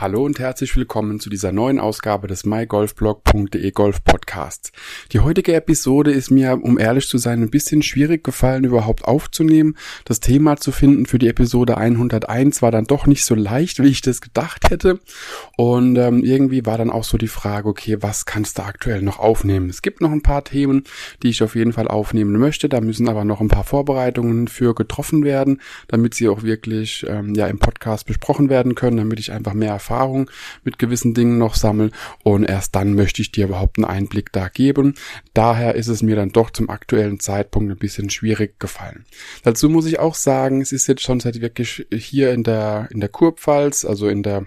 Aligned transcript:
Hallo 0.00 0.24
und 0.24 0.38
herzlich 0.38 0.74
willkommen 0.76 1.20
zu 1.20 1.28
dieser 1.28 1.52
neuen 1.52 1.78
Ausgabe 1.78 2.26
des 2.26 2.46
mygolfblog.de 2.46 3.70
Golf 3.72 4.02
Podcasts. 4.02 4.72
Die 5.12 5.20
heutige 5.20 5.52
Episode 5.52 6.10
ist 6.10 6.30
mir, 6.30 6.58
um 6.62 6.78
ehrlich 6.78 7.06
zu 7.06 7.18
sein, 7.18 7.42
ein 7.42 7.50
bisschen 7.50 7.82
schwierig 7.82 8.24
gefallen, 8.24 8.64
überhaupt 8.64 9.04
aufzunehmen. 9.04 9.76
Das 10.06 10.20
Thema 10.20 10.56
zu 10.56 10.72
finden 10.72 11.04
für 11.04 11.18
die 11.18 11.28
Episode 11.28 11.76
101 11.76 12.62
war 12.62 12.70
dann 12.70 12.86
doch 12.86 13.06
nicht 13.06 13.26
so 13.26 13.34
leicht, 13.34 13.82
wie 13.82 13.88
ich 13.88 14.00
das 14.00 14.22
gedacht 14.22 14.70
hätte. 14.70 15.00
Und 15.58 15.96
ähm, 15.96 16.24
irgendwie 16.24 16.64
war 16.64 16.78
dann 16.78 16.88
auch 16.88 17.04
so 17.04 17.18
die 17.18 17.28
Frage, 17.28 17.68
okay, 17.68 17.98
was 18.00 18.24
kannst 18.24 18.56
du 18.56 18.62
aktuell 18.62 19.02
noch 19.02 19.18
aufnehmen? 19.18 19.68
Es 19.68 19.82
gibt 19.82 20.00
noch 20.00 20.12
ein 20.12 20.22
paar 20.22 20.44
Themen, 20.44 20.84
die 21.22 21.28
ich 21.28 21.42
auf 21.42 21.54
jeden 21.54 21.74
Fall 21.74 21.88
aufnehmen 21.88 22.38
möchte. 22.38 22.70
Da 22.70 22.80
müssen 22.80 23.06
aber 23.06 23.26
noch 23.26 23.42
ein 23.42 23.48
paar 23.48 23.64
Vorbereitungen 23.64 24.48
für 24.48 24.74
getroffen 24.74 25.24
werden, 25.24 25.60
damit 25.88 26.14
sie 26.14 26.30
auch 26.30 26.42
wirklich 26.42 27.04
ähm, 27.06 27.34
ja 27.34 27.48
im 27.48 27.58
Podcast 27.58 28.06
besprochen 28.06 28.48
werden 28.48 28.74
können, 28.74 28.96
damit 28.96 29.20
ich 29.20 29.30
einfach 29.30 29.52
mehr 29.52 29.72
Erfahrung 29.90 30.30
mit 30.64 30.78
gewissen 30.78 31.14
Dingen 31.14 31.38
noch 31.38 31.54
sammle 31.54 31.90
und 32.22 32.44
erst 32.44 32.74
dann 32.74 32.94
möchte 32.94 33.22
ich 33.22 33.32
dir 33.32 33.46
überhaupt 33.46 33.78
einen 33.78 33.84
Einblick 33.84 34.32
da 34.32 34.48
geben. 34.48 34.94
Daher 35.34 35.74
ist 35.74 35.88
es 35.88 36.02
mir 36.02 36.16
dann 36.16 36.30
doch 36.30 36.50
zum 36.50 36.70
aktuellen 36.70 37.18
Zeitpunkt 37.18 37.70
ein 37.70 37.78
bisschen 37.78 38.08
schwierig 38.08 38.60
gefallen. 38.60 39.04
Dazu 39.42 39.68
muss 39.68 39.86
ich 39.86 39.98
auch 39.98 40.14
sagen, 40.14 40.60
es 40.60 40.72
ist 40.72 40.86
jetzt 40.86 41.02
schon 41.02 41.18
seit 41.20 41.40
wirklich 41.40 41.86
hier 41.92 42.32
in 42.32 42.44
der 42.44 42.88
in 42.90 43.00
der 43.00 43.08
Kurpfalz, 43.08 43.84
also 43.84 44.08
in 44.08 44.22
der 44.22 44.46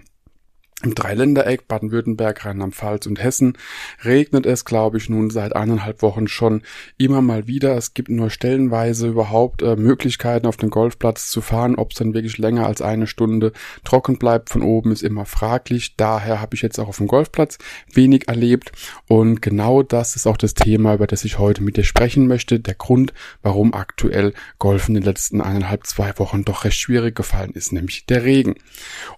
im 0.84 0.94
Dreiländereck 0.94 1.66
Baden-Württemberg, 1.66 2.44
Rheinland-Pfalz 2.44 3.06
und 3.06 3.22
Hessen 3.22 3.56
regnet 4.04 4.46
es, 4.46 4.64
glaube 4.64 4.98
ich, 4.98 5.08
nun 5.08 5.30
seit 5.30 5.56
eineinhalb 5.56 6.02
Wochen 6.02 6.28
schon 6.28 6.62
immer 6.98 7.22
mal 7.22 7.46
wieder. 7.46 7.76
Es 7.76 7.94
gibt 7.94 8.10
nur 8.10 8.30
stellenweise 8.30 9.08
überhaupt 9.08 9.62
äh, 9.62 9.76
Möglichkeiten, 9.76 10.46
auf 10.46 10.56
den 10.56 10.70
Golfplatz 10.70 11.30
zu 11.30 11.40
fahren. 11.40 11.76
Ob 11.76 11.92
es 11.92 11.98
dann 11.98 12.14
wirklich 12.14 12.38
länger 12.38 12.66
als 12.66 12.82
eine 12.82 13.06
Stunde 13.06 13.52
trocken 13.84 14.18
bleibt 14.18 14.50
von 14.50 14.62
oben, 14.62 14.92
ist 14.92 15.02
immer 15.02 15.24
fraglich. 15.24 15.96
Daher 15.96 16.40
habe 16.40 16.54
ich 16.54 16.62
jetzt 16.62 16.78
auch 16.78 16.88
auf 16.88 16.98
dem 16.98 17.06
Golfplatz 17.06 17.58
wenig 17.92 18.28
erlebt. 18.28 18.72
Und 19.08 19.42
genau 19.42 19.82
das 19.82 20.16
ist 20.16 20.26
auch 20.26 20.36
das 20.36 20.54
Thema, 20.54 20.94
über 20.94 21.06
das 21.06 21.24
ich 21.24 21.38
heute 21.38 21.62
mit 21.62 21.76
dir 21.76 21.84
sprechen 21.84 22.26
möchte. 22.26 22.60
Der 22.60 22.74
Grund, 22.74 23.12
warum 23.42 23.74
aktuell 23.74 24.34
Golf 24.58 24.88
in 24.88 24.94
den 24.94 25.02
letzten 25.02 25.40
eineinhalb, 25.40 25.86
zwei 25.86 26.16
Wochen 26.18 26.44
doch 26.44 26.64
recht 26.64 26.78
schwierig 26.78 27.14
gefallen 27.14 27.52
ist, 27.54 27.72
nämlich 27.72 28.06
der 28.06 28.24
Regen. 28.24 28.54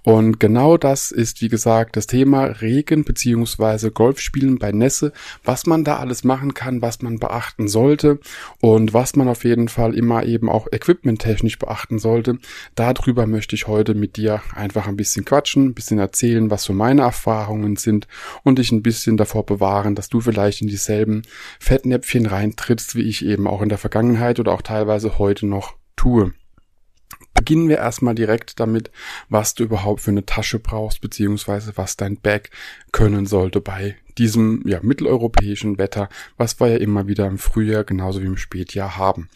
Und 0.03 0.39
genau 0.41 0.77
das 0.77 1.11
ist, 1.11 1.41
wie 1.41 1.49
gesagt, 1.49 1.56
das 1.97 2.07
Thema 2.07 2.45
Regen 2.45 3.05
beziehungsweise 3.05 3.91
Golfspielen 3.91 4.59
bei 4.59 4.73
Nässe, 4.73 5.13
was 5.45 5.67
man 5.67 5.85
da 5.85 5.97
alles 5.97 6.25
machen 6.25 6.55
kann, 6.55 6.83
was 6.83 7.03
man 7.03 7.19
beachten 7.19 7.69
sollte 7.69 8.19
und 8.61 8.95
was 8.95 9.17
man 9.17 9.29
auf 9.29 9.45
jeden 9.45 9.69
Fall 9.69 9.95
immer 9.95 10.25
eben 10.25 10.49
auch 10.49 10.67
equipmenttechnisch 10.71 11.59
beachten 11.59 11.99
sollte. 11.99 12.39
Darüber 12.75 13.27
möchte 13.27 13.55
ich 13.55 13.67
heute 13.67 13.95
mit 13.95 14.17
dir 14.17 14.43
einfach 14.55 14.87
ein 14.87 14.97
bisschen 14.97 15.25
quatschen, 15.25 15.67
ein 15.67 15.75
bisschen 15.75 15.99
erzählen, 15.99 16.51
was 16.51 16.65
so 16.65 16.73
meine 16.73 17.03
Erfahrungen 17.03 17.77
sind 17.77 18.07
und 18.43 18.59
dich 18.59 18.73
ein 18.73 18.83
bisschen 18.83 19.17
davor 19.17 19.47
bewahren, 19.47 19.95
dass 19.95 20.09
du 20.09 20.21
vielleicht 20.21 20.63
in 20.63 20.69
dieselben 20.69 21.23
Fettnäpfchen 21.61 22.27
reintrittst, 22.27 22.95
wie 22.95 23.03
ich 23.03 23.25
eben 23.25 23.47
auch 23.47 23.63
in 23.63 23.69
der 23.69 23.79
Vergangenheit 23.79 24.41
oder 24.41 24.53
auch 24.53 24.63
teilweise 24.63 25.19
heute 25.19 25.47
noch 25.47 25.75
tue. 25.97 26.33
Beginnen 27.37 27.69
wir 27.69 27.79
erstmal 27.79 28.15
direkt 28.15 28.59
damit, 28.59 28.91
was 29.29 29.55
du 29.55 29.65
überhaupt 29.65 30.01
für 30.01 30.11
eine 30.11 30.27
Tasche 30.27 30.59
brauchst, 30.59 31.01
beziehungsweise 31.01 31.73
was 31.77 31.97
dein 31.97 32.17
Bag 32.17 32.51
können 32.93 33.27
sollte 33.27 33.61
bei 33.61 33.97
diesem 34.19 34.63
ja, 34.67 34.81
mitteleuropäischen 34.83 35.79
Wetter, 35.79 36.09
was 36.37 36.59
wir 36.61 36.69
ja 36.69 36.77
immer 36.77 37.07
wieder 37.07 37.27
im 37.27 37.39
Frühjahr 37.39 37.85
genauso 37.85 38.23
wie 38.23 38.27
im 38.27 38.37
Spätjahr 38.37 38.97
haben. 38.97 39.29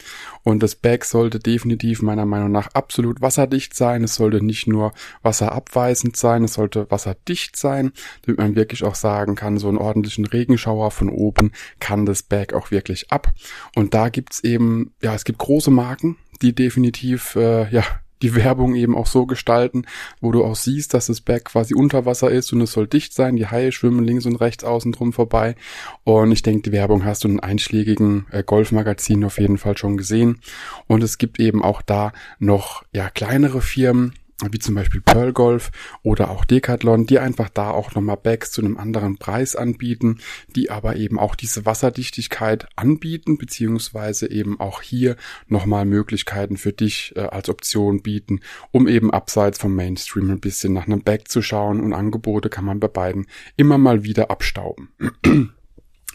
Und 0.43 0.63
das 0.63 0.75
Bag 0.75 1.05
sollte 1.05 1.39
definitiv 1.39 2.03
meiner 2.03 2.25
Meinung 2.25 2.51
nach 2.51 2.69
absolut 2.73 3.21
wasserdicht 3.21 3.75
sein. 3.75 4.05
Es 4.05 4.15
sollte 4.15 4.43
nicht 4.43 4.67
nur 4.67 4.93
wasserabweisend 5.23 6.17
sein, 6.17 6.45
es 6.45 6.55
sollte 6.55 6.91
wasserdicht 6.91 7.57
sein, 7.57 7.93
damit 8.25 8.39
man 8.39 8.57
wirklich 8.57 8.85
auch 8.85 8.95
sagen 8.95 9.35
kann, 9.35 9.59
so 9.59 9.69
einen 9.69 9.79
ordentlichen 9.79 10.25
Regenschauer 10.25 10.91
von 10.91 11.11
oben 11.11 11.53
kann 11.79 12.07
das 12.07 12.23
Bag 12.23 12.55
auch 12.55 12.71
wirklich 12.71 13.13
ab. 13.13 13.33
Und 13.75 13.95
da 13.95 14.09
gibt's 14.09 14.41
eben, 14.41 14.95
ja, 15.03 15.15
es 15.15 15.25
gibt 15.25 15.39
große 15.39 15.71
Marken, 15.71 16.17
die 16.43 16.55
definitiv 16.55 17.37
äh, 17.37 17.71
ja 17.71 17.85
die 18.23 18.35
Werbung 18.35 18.75
eben 18.75 18.97
auch 18.97 19.07
so 19.07 19.27
gestalten, 19.27 19.85
wo 20.21 20.33
du 20.33 20.45
auch 20.45 20.57
siehst, 20.57 20.95
dass 20.95 21.07
das 21.07 21.21
Berg 21.21 21.47
quasi 21.47 21.75
unter 21.75 22.05
Wasser 22.07 22.31
ist 22.31 22.53
und 22.53 22.61
es 22.61 22.73
soll 22.73 22.87
dicht 22.87 23.15
sein. 23.15 23.37
Die 23.37 23.47
Haie 23.47 23.73
schwimmen 23.73 24.05
links 24.05 24.27
und 24.27 24.37
rechts 24.37 24.65
außen 24.65 24.93
drum 24.93 25.13
vorbei. 25.13 25.57
Und 26.05 26.33
ich 26.33 26.43
denke, 26.43 26.71
die 26.71 26.73
Werbung 26.73 27.05
hast 27.05 27.25
du 27.25 27.29
in 27.29 27.41
einschlägigen 27.41 28.27
äh, 28.31 28.43
Golfmagazinen 28.43 29.25
auf 29.25 29.39
jeden 29.39 29.59
Fall 29.59 29.77
schon 29.77 29.97
gesehen. 29.97 30.41
Und 30.87 31.03
es 31.03 31.19
gibt 31.19 31.41
eben 31.41 31.65
auch 31.65 31.83
da 31.83 32.13
noch 32.39 32.85
ja 32.93 33.09
kleinere 33.09 33.63
Firmen, 33.63 34.15
wie 34.51 34.59
zum 34.59 34.75
Beispiel 34.75 35.01
Pearl 35.01 35.33
Golf 35.33 35.71
oder 36.03 36.31
auch 36.31 36.45
Decathlon, 36.45 37.07
die 37.07 37.19
einfach 37.19 37.49
da 37.49 37.71
auch 37.71 37.95
nochmal 37.95 38.17
Bags 38.17 38.53
zu 38.53 38.63
einem 38.63 38.77
anderen 38.77 39.19
Preis 39.19 39.57
anbieten, 39.57 40.19
die 40.55 40.71
aber 40.71 40.97
eben 40.97 41.19
auch 41.19 41.35
diese 41.35 41.67
Wasserdichtigkeit 41.67 42.67
anbieten, 42.77 43.39
beziehungsweise 43.39 44.31
eben 44.31 44.59
auch 44.61 44.83
hier 44.83 45.17
nochmal 45.47 45.85
Möglichkeiten 45.85 46.57
für 46.57 46.73
dich 46.73 47.15
äh, 47.17 47.21
als 47.21 47.49
Option 47.49 48.03
bieten, 48.03 48.41
um 48.71 48.89
eben 48.89 49.13
abseits 49.13 49.59
vom 49.59 49.75
Mainstream 49.75 50.31
ein 50.31 50.41
bisschen 50.41 50.73
nach 50.73 50.87
einem 50.87 51.03
Bag 51.03 51.29
zu 51.29 51.43
schauen 51.43 51.81
und 51.81 51.93
Angebote 51.93 52.49
kann 52.49 52.65
man 52.65 52.81
bei 52.81 52.89
beiden 52.89 53.27
immer 53.57 53.79
mal 53.79 54.05
wieder 54.05 54.31
abstauben. 54.31 54.91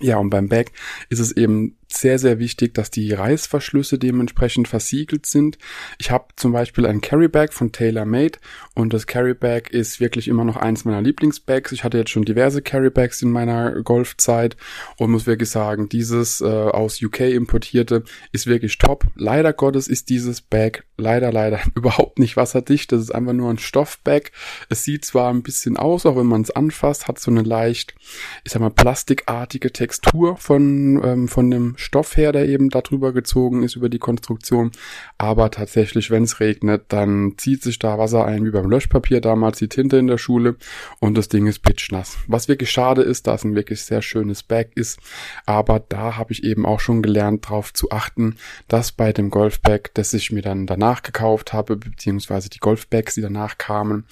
Ja, 0.02 0.18
und 0.18 0.30
beim 0.30 0.50
Bag 0.50 0.74
ist 1.08 1.20
es 1.20 1.32
eben 1.32 1.78
sehr, 1.98 2.20
sehr 2.20 2.40
wichtig, 2.40 2.74
dass 2.74 2.92
die 2.92 3.14
Reißverschlüsse 3.14 3.98
dementsprechend 3.98 4.68
versiegelt 4.68 5.26
sind. 5.26 5.58
Ich 5.98 6.12
habe 6.12 6.26
zum 6.36 6.52
Beispiel 6.52 6.86
ein 6.86 7.02
Carrybag 7.02 7.52
von 7.52 7.72
TaylorMade 7.72 8.40
und 8.74 8.94
das 8.94 9.08
Carrybag 9.08 9.70
ist 9.70 10.00
wirklich 10.00 10.28
immer 10.28 10.44
noch 10.44 10.58
eins 10.58 10.86
meiner 10.86 11.02
Lieblingsbags. 11.02 11.72
Ich 11.72 11.84
hatte 11.84 11.98
jetzt 11.98 12.12
schon 12.12 12.26
diverse 12.26 12.62
Carrybags 12.62 13.22
in 13.22 13.32
meiner 13.32 13.82
Golfzeit 13.82 14.56
und 14.98 15.12
muss 15.12 15.28
wirklich 15.28 15.50
sagen, 15.50 15.90
dieses 15.90 16.42
äh, 16.42 16.46
aus 16.46 17.02
UK 17.02 17.22
importierte 17.22 18.04
ist 18.32 18.48
wirklich 18.48 18.78
top. 18.78 19.06
Leider 19.16 19.54
Gottes 19.54 19.88
ist 19.88 20.10
dieses 20.10 20.42
Bag 20.42 20.84
leider, 20.98 21.32
leider 21.32 21.60
überhaupt 21.76 22.20
nicht 22.20 22.38
wasserdicht. 22.38 22.92
Das 22.92 23.02
ist 23.02 23.12
einfach 23.12 23.34
nur 23.34 23.50
ein 23.50 23.58
Stoffbag. 23.58 24.32
Es 24.70 24.84
sieht 24.84 25.06
zwar 25.06 25.32
ein 25.32 25.44
bisschen 25.44 25.78
aus, 25.78 26.06
auch 26.06 26.16
wenn 26.16 26.28
man 26.28 26.42
es 26.42 26.52
anfasst, 26.52 27.08
hat 27.08 27.20
so 27.20 27.32
eine 27.32 27.42
leicht, 27.42 27.96
ich 28.44 28.52
sag 28.52 28.62
mal, 28.62 28.70
plastikartige 28.70 29.72
Textur 29.72 30.38
von, 30.38 31.02
ähm, 31.04 31.28
von 31.28 31.52
dem 31.52 31.76
Stoff 31.86 32.18
her, 32.18 32.32
der 32.32 32.48
eben 32.48 32.70
darüber 32.70 33.14
gezogen 33.14 33.64
ist, 33.64 33.76
über 33.76 33.90
die 33.90 34.00
Konstruktion. 34.00 34.72
Aber 35.18 35.52
tatsächlich, 35.52 36.12
wenn 36.12 36.24
es 36.24 36.40
regnet, 36.40 36.86
dann 36.90 37.34
zieht 37.38 37.64
sich 37.64 37.80
da 37.80 37.98
Wasser 37.98 38.26
ein, 38.26 38.46
wie 38.46 38.52
beim 38.52 38.70
Löschpapier 38.70 39.22
damals, 39.22 39.60
die 39.60 39.70
Tinte 39.70 39.98
in 39.98 40.08
der 40.08 40.18
Schule 40.18 40.56
und 41.00 41.16
das 41.18 41.30
Ding 41.30 41.48
ist 41.48 41.60
pitchnass. 41.60 42.18
Was 42.28 42.48
wirklich 42.48 42.72
schade 42.72 43.02
ist, 43.02 43.28
da 43.28 43.36
es 43.36 43.44
ein 43.44 43.56
wirklich 43.56 43.84
sehr 43.84 44.02
schönes 44.02 44.44
Bag 44.44 44.72
ist. 44.76 45.00
Aber 45.46 45.80
da 45.80 46.18
habe 46.18 46.34
ich 46.34 46.44
eben 46.44 46.66
auch 46.66 46.80
schon 46.80 47.02
gelernt, 47.02 47.46
darauf 47.46 47.74
zu 47.74 47.92
achten, 47.92 48.38
dass 48.68 48.92
bei 48.92 49.14
dem 49.14 49.30
Golfbag, 49.30 49.92
das 49.94 50.14
ich 50.14 50.32
mir 50.32 50.42
dann 50.42 50.66
danach 50.68 51.04
gekauft 51.04 51.54
habe, 51.54 51.78
beziehungsweise 51.78 52.50
die 52.50 52.60
Golfbags, 52.60 53.16
die 53.16 53.22
danach 53.22 53.58
kamen, 53.58 54.06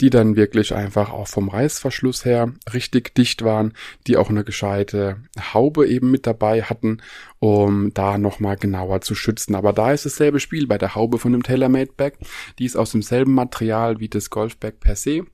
die 0.00 0.10
dann 0.10 0.36
wirklich 0.36 0.74
einfach 0.74 1.10
auch 1.10 1.28
vom 1.28 1.48
Reißverschluss 1.48 2.24
her 2.24 2.52
richtig 2.72 3.14
dicht 3.14 3.42
waren, 3.42 3.72
die 4.06 4.16
auch 4.16 4.30
eine 4.30 4.44
gescheite 4.44 5.16
Haube 5.54 5.86
eben 5.86 6.10
mit 6.10 6.26
dabei 6.26 6.62
hatten 6.62 6.98
um 7.38 7.92
da 7.94 8.18
nochmal 8.18 8.56
genauer 8.56 9.00
zu 9.00 9.14
schützen. 9.14 9.54
Aber 9.54 9.72
da 9.72 9.92
ist 9.92 10.06
dasselbe 10.06 10.40
Spiel 10.40 10.66
bei 10.66 10.78
der 10.78 10.94
Haube 10.94 11.18
von 11.18 11.32
dem 11.32 11.42
TaylorMade 11.42 11.92
Bag. 11.96 12.18
Die 12.58 12.64
ist 12.64 12.76
aus 12.76 12.92
demselben 12.92 13.34
Material 13.34 14.00
wie 14.00 14.08
das 14.08 14.30
Golfbag 14.30 14.80
per 14.80 14.96
se 14.96 15.24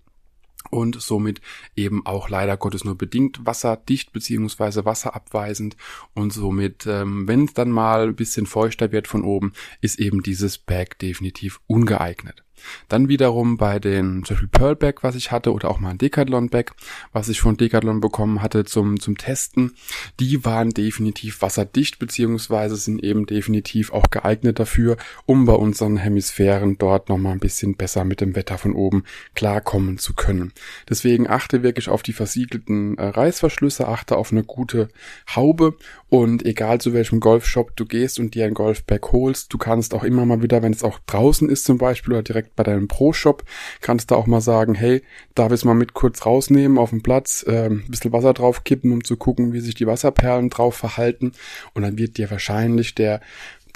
und 0.71 1.01
somit 1.01 1.41
eben 1.75 2.05
auch 2.07 2.29
leider 2.29 2.57
Gottes 2.57 2.85
nur 2.85 2.97
bedingt 2.97 3.45
wasserdicht 3.45 4.13
beziehungsweise 4.13 4.85
wasserabweisend 4.85 5.77
und 6.15 6.33
somit, 6.33 6.87
ähm, 6.87 7.29
wenn 7.29 7.45
es 7.45 7.55
dann 7.55 7.71
mal 7.71 8.09
ein 8.09 8.17
bisschen 8.17 8.47
feuchter 8.47 8.93
wird 8.93 9.09
von 9.09 9.23
oben, 9.23 9.53
ist 9.81 9.99
eben 9.99 10.23
dieses 10.23 10.59
Bag 10.59 10.99
definitiv 10.99 11.61
ungeeignet. 11.67 12.46
Dann 12.89 13.09
wiederum 13.09 13.57
bei 13.57 13.79
den 13.79 14.25
zum 14.25 14.35
Beispiel 14.35 14.49
Pearl 14.49 14.77
Bag, 14.77 15.03
was 15.03 15.15
ich 15.15 15.33
hatte, 15.33 15.53
oder 15.53 15.71
auch 15.71 15.79
mal 15.79 15.91
ein 15.91 15.99
Decathlon 15.99 16.49
Bag, 16.49 16.73
was 17.13 17.29
ich 17.29 17.41
von 17.41 17.57
Decathlon 17.57 18.01
bekommen 18.01 18.43
hatte 18.43 18.65
zum, 18.65 19.01
zum 19.01 19.17
Testen, 19.17 19.75
die 20.21 20.45
waren 20.45 20.71
definitiv 20.71 21.43
wasserdicht, 21.43 21.99
beziehungsweise 21.99 22.77
sind 22.77 23.03
eben 23.03 23.27
definitiv 23.27 23.93
auch 23.93 24.11
geeignet 24.11 24.59
dafür, 24.59 24.97
um 25.25 25.45
bei 25.45 25.55
unseren 25.55 25.97
Hemisphären 25.97 26.79
dort 26.79 27.09
nochmal 27.09 27.33
ein 27.33 27.41
bisschen 27.41 27.77
besser 27.77 28.05
mit 28.05 28.21
dem 28.21 28.35
Wetter 28.35 28.59
von 28.59 28.75
oben 28.75 29.05
klarkommen 29.35 29.99
zu 29.99 30.15
können. 30.15 30.53
Deswegen 30.89 31.29
achte 31.29 31.63
wirklich 31.63 31.89
auf 31.89 32.03
die 32.03 32.13
versiegelten 32.13 32.99
äh, 32.99 33.07
Reißverschlüsse, 33.07 33.89
achte 33.89 34.17
auf 34.17 34.33
eine 34.33 34.45
gute 34.45 34.89
Haube 35.35 35.77
und 36.09 36.45
egal 36.45 36.81
zu 36.81 36.93
welchem 36.93 37.21
Golfshop 37.21 37.77
du 37.77 37.85
gehst 37.85 38.19
und 38.19 38.35
dir 38.35 38.47
ein 38.47 38.55
Golfbag 38.55 39.13
holst, 39.13 39.53
du 39.53 39.59
kannst 39.59 39.95
auch 39.95 40.05
immer 40.05 40.25
mal 40.27 40.43
wieder, 40.43 40.63
wenn 40.63 40.73
es 40.73 40.85
auch 40.85 40.99
draußen 41.07 41.49
ist 41.49 41.65
zum 41.65 41.79
Beispiel 41.79 42.15
oder 42.15 42.23
direkt 42.23 42.46
bei 42.55 42.63
deinem 42.63 42.89
Pro-Shop, 42.89 43.45
kannst 43.81 44.11
du 44.11 44.15
auch 44.15 44.27
mal 44.27 44.41
sagen, 44.41 44.75
hey, 44.75 45.03
darf 45.35 45.49
ich 45.49 45.61
es 45.61 45.65
mal 45.65 45.75
mit 45.75 45.95
kurz 45.95 46.25
rausnehmen 46.25 46.79
auf 46.79 46.91
dem 46.91 47.03
Platz, 47.03 47.45
äh, 47.47 47.67
ein 47.67 47.85
bisschen 47.89 48.13
Wasser 48.13 48.35
drauf 48.35 48.65
kippen, 48.65 48.93
um 48.93 49.05
zu 49.05 49.17
gucken, 49.17 49.53
wie 49.53 49.61
sich 49.61 49.75
die 49.75 49.87
Wasserperlen 49.87 50.51
drauf 50.51 50.75
verhalten. 50.77 51.33
Und 51.75 51.83
dann 51.83 51.99
wird 51.99 52.19
dir 52.19 52.31
wahrscheinlich 52.31 52.95
der 52.95 53.21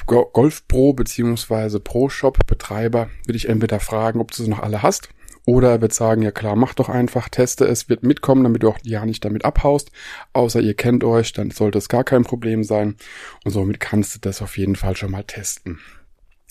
Golf 0.06 0.66
Pro 0.66 0.92
beziehungsweise 0.92 1.78
Pro 1.78 2.08
Shop 2.08 2.38
Betreiber 2.46 3.10
würde 3.26 3.36
ich 3.36 3.48
entweder 3.48 3.80
fragen, 3.80 4.20
ob 4.20 4.32
du 4.32 4.42
sie 4.42 4.50
noch 4.50 4.60
alle 4.60 4.82
hast 4.82 5.10
oder 5.46 5.70
er 5.70 5.80
wird 5.80 5.92
sagen, 5.92 6.22
ja 6.22 6.30
klar, 6.30 6.56
mach 6.56 6.74
doch 6.74 6.88
einfach, 6.88 7.28
teste 7.28 7.64
es, 7.64 7.88
wird 7.88 8.02
mitkommen, 8.02 8.44
damit 8.44 8.62
du 8.62 8.68
auch 8.68 8.78
ja 8.82 9.04
nicht 9.04 9.24
damit 9.24 9.44
abhaust. 9.44 9.90
Außer 10.32 10.60
ihr 10.60 10.74
kennt 10.74 11.02
euch, 11.02 11.32
dann 11.32 11.50
sollte 11.50 11.78
es 11.78 11.88
gar 11.88 12.04
kein 12.04 12.24
Problem 12.24 12.62
sein. 12.62 12.96
Und 13.44 13.50
somit 13.50 13.80
kannst 13.80 14.14
du 14.14 14.18
das 14.20 14.42
auf 14.42 14.58
jeden 14.58 14.76
Fall 14.76 14.96
schon 14.96 15.10
mal 15.10 15.24
testen. 15.24 15.80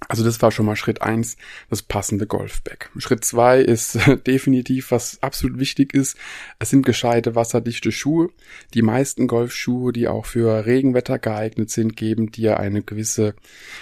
Also 0.08 0.24
das 0.24 0.42
war 0.42 0.52
schon 0.52 0.66
mal 0.66 0.76
Schritt 0.76 1.02
eins, 1.02 1.36
das 1.70 1.82
passende 1.82 2.26
Golfbag. 2.26 2.90
Schritt 2.98 3.26
zwei 3.26 3.60
ist 3.60 4.00
definitiv, 4.28 4.92
was 4.92 5.22
absolut 5.22 5.60
wichtig 5.60 5.94
ist, 5.94 6.18
es 6.58 6.70
sind 6.70 6.86
gescheite 6.86 7.36
wasserdichte 7.36 7.92
Schuhe. 7.92 8.30
Die 8.74 8.82
meisten 8.82 9.28
Golfschuhe, 9.28 9.92
die 9.92 10.08
auch 10.08 10.26
für 10.26 10.66
Regenwetter 10.66 11.20
geeignet 11.20 11.70
sind, 11.70 11.98
geben 11.98 12.32
dir 12.32 12.60
eine 12.60 12.82
gewisse 12.82 13.36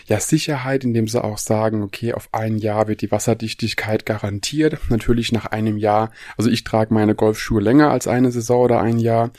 ja, 0.08 0.20
Sicherheit, 0.20 0.84
indem 0.84 1.08
sie 1.08 1.24
auch 1.24 1.38
sagen, 1.38 1.84
okay, 1.84 2.14
auf 2.14 2.30
ein 2.32 2.58
Jahr 2.58 2.88
wird 2.88 3.02
die 3.02 3.12
Wasserdichtigkeit 3.12 4.06
garantiert. 4.06 4.80
Natürlich 4.90 5.32
nach 5.32 5.46
einem 5.46 5.78
Jahr, 5.78 6.12
also 6.36 6.50
ich 6.50 6.64
trage 6.64 6.94
meine 6.94 7.14
Golfschuhe 7.16 7.62
länger 7.62 7.92
als 7.92 8.08
eine 8.08 8.32
Saison 8.32 8.64
oder 8.64 8.82
ein 8.82 8.98
Jahr 8.98 9.32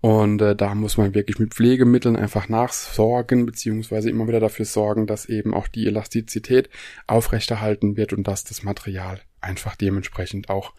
und 0.00 0.40
äh, 0.40 0.54
da 0.54 0.74
muss 0.74 0.96
man 0.96 1.14
wirklich 1.14 1.38
mit 1.38 1.54
Pflegemitteln 1.54 2.16
einfach 2.16 2.48
nachsorgen, 2.48 3.46
beziehungsweise 3.46 4.10
immer 4.10 4.28
wieder 4.28 4.40
dafür 4.40 4.64
sorgen, 4.64 5.06
dass 5.06 5.26
eben 5.26 5.54
auch 5.54 5.66
die 5.66 5.86
Elastizität 5.86 6.70
aufrechterhalten 7.06 7.96
wird 7.96 8.12
und 8.12 8.28
dass 8.28 8.44
das 8.44 8.62
Material 8.62 9.20
einfach 9.40 9.76
dementsprechend 9.76 10.50
auch 10.50 10.72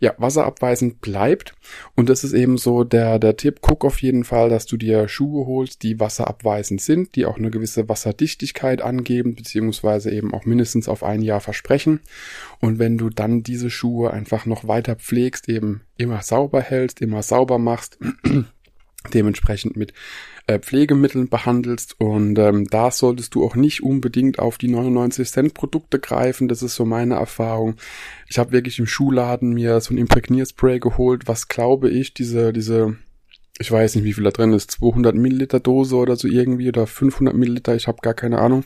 ja 0.00 0.14
wasserabweisend 0.18 1.00
bleibt. 1.00 1.54
Und 1.94 2.08
das 2.08 2.24
ist 2.24 2.32
eben 2.32 2.58
so 2.58 2.84
der 2.84 3.18
der 3.18 3.36
Tipp. 3.36 3.58
Guck 3.60 3.84
auf 3.84 4.02
jeden 4.02 4.24
Fall 4.24 4.48
dass 4.48 4.66
du 4.66 4.76
dir 4.76 5.08
Schuhe 5.08 5.46
holst 5.46 5.82
die 5.82 5.98
wasserabweisend 5.98 6.80
sind 6.80 7.16
die 7.16 7.26
auch 7.26 7.38
eine 7.38 7.50
gewisse 7.50 7.88
Wasserdichtigkeit 7.88 8.82
angeben 8.82 9.34
beziehungsweise 9.34 10.10
eben 10.12 10.32
auch 10.32 10.44
mindestens 10.44 10.88
auf 10.88 11.02
ein 11.02 11.22
Jahr 11.22 11.40
versprechen. 11.40 12.00
Und 12.60 12.78
wenn 12.78 12.98
du 12.98 13.10
dann 13.10 13.42
diese 13.42 13.70
Schuhe 13.70 14.12
einfach 14.12 14.46
noch 14.46 14.66
weiter 14.66 14.96
pflegst 14.96 15.48
eben 15.48 15.82
immer 15.96 16.22
sauber 16.22 16.60
hältst 16.60 17.00
immer 17.00 17.22
sauber 17.22 17.58
machst 17.58 17.98
dementsprechend 19.12 19.76
mit 19.76 19.92
äh, 20.46 20.58
Pflegemitteln 20.58 21.28
behandelst 21.28 22.00
und 22.00 22.38
ähm, 22.38 22.66
da 22.66 22.90
solltest 22.90 23.34
du 23.34 23.44
auch 23.44 23.54
nicht 23.54 23.82
unbedingt 23.82 24.38
auf 24.38 24.58
die 24.58 24.68
99 24.68 25.30
Cent 25.30 25.54
Produkte 25.54 25.98
greifen, 25.98 26.48
das 26.48 26.62
ist 26.62 26.74
so 26.74 26.84
meine 26.84 27.14
Erfahrung. 27.14 27.76
Ich 28.28 28.38
habe 28.38 28.52
wirklich 28.52 28.78
im 28.78 28.86
Schuhladen 28.86 29.54
mir 29.54 29.80
so 29.80 29.94
ein 29.94 29.98
Imprägnierspray 29.98 30.80
geholt, 30.80 31.26
was 31.26 31.48
glaube 31.48 31.88
ich 31.88 32.14
diese 32.14 32.52
diese 32.52 32.96
ich 33.60 33.70
weiß 33.70 33.94
nicht, 33.94 34.04
wie 34.04 34.12
viel 34.12 34.24
da 34.24 34.32
drin 34.32 34.52
ist, 34.52 34.72
200 34.72 35.14
Milliliter 35.14 35.60
Dose 35.60 35.94
oder 35.94 36.16
so 36.16 36.26
irgendwie 36.26 36.68
oder 36.68 36.88
500 36.88 37.36
Milliliter, 37.36 37.76
ich 37.76 37.86
habe 37.86 37.98
gar 38.02 38.14
keine 38.14 38.40
Ahnung. 38.40 38.64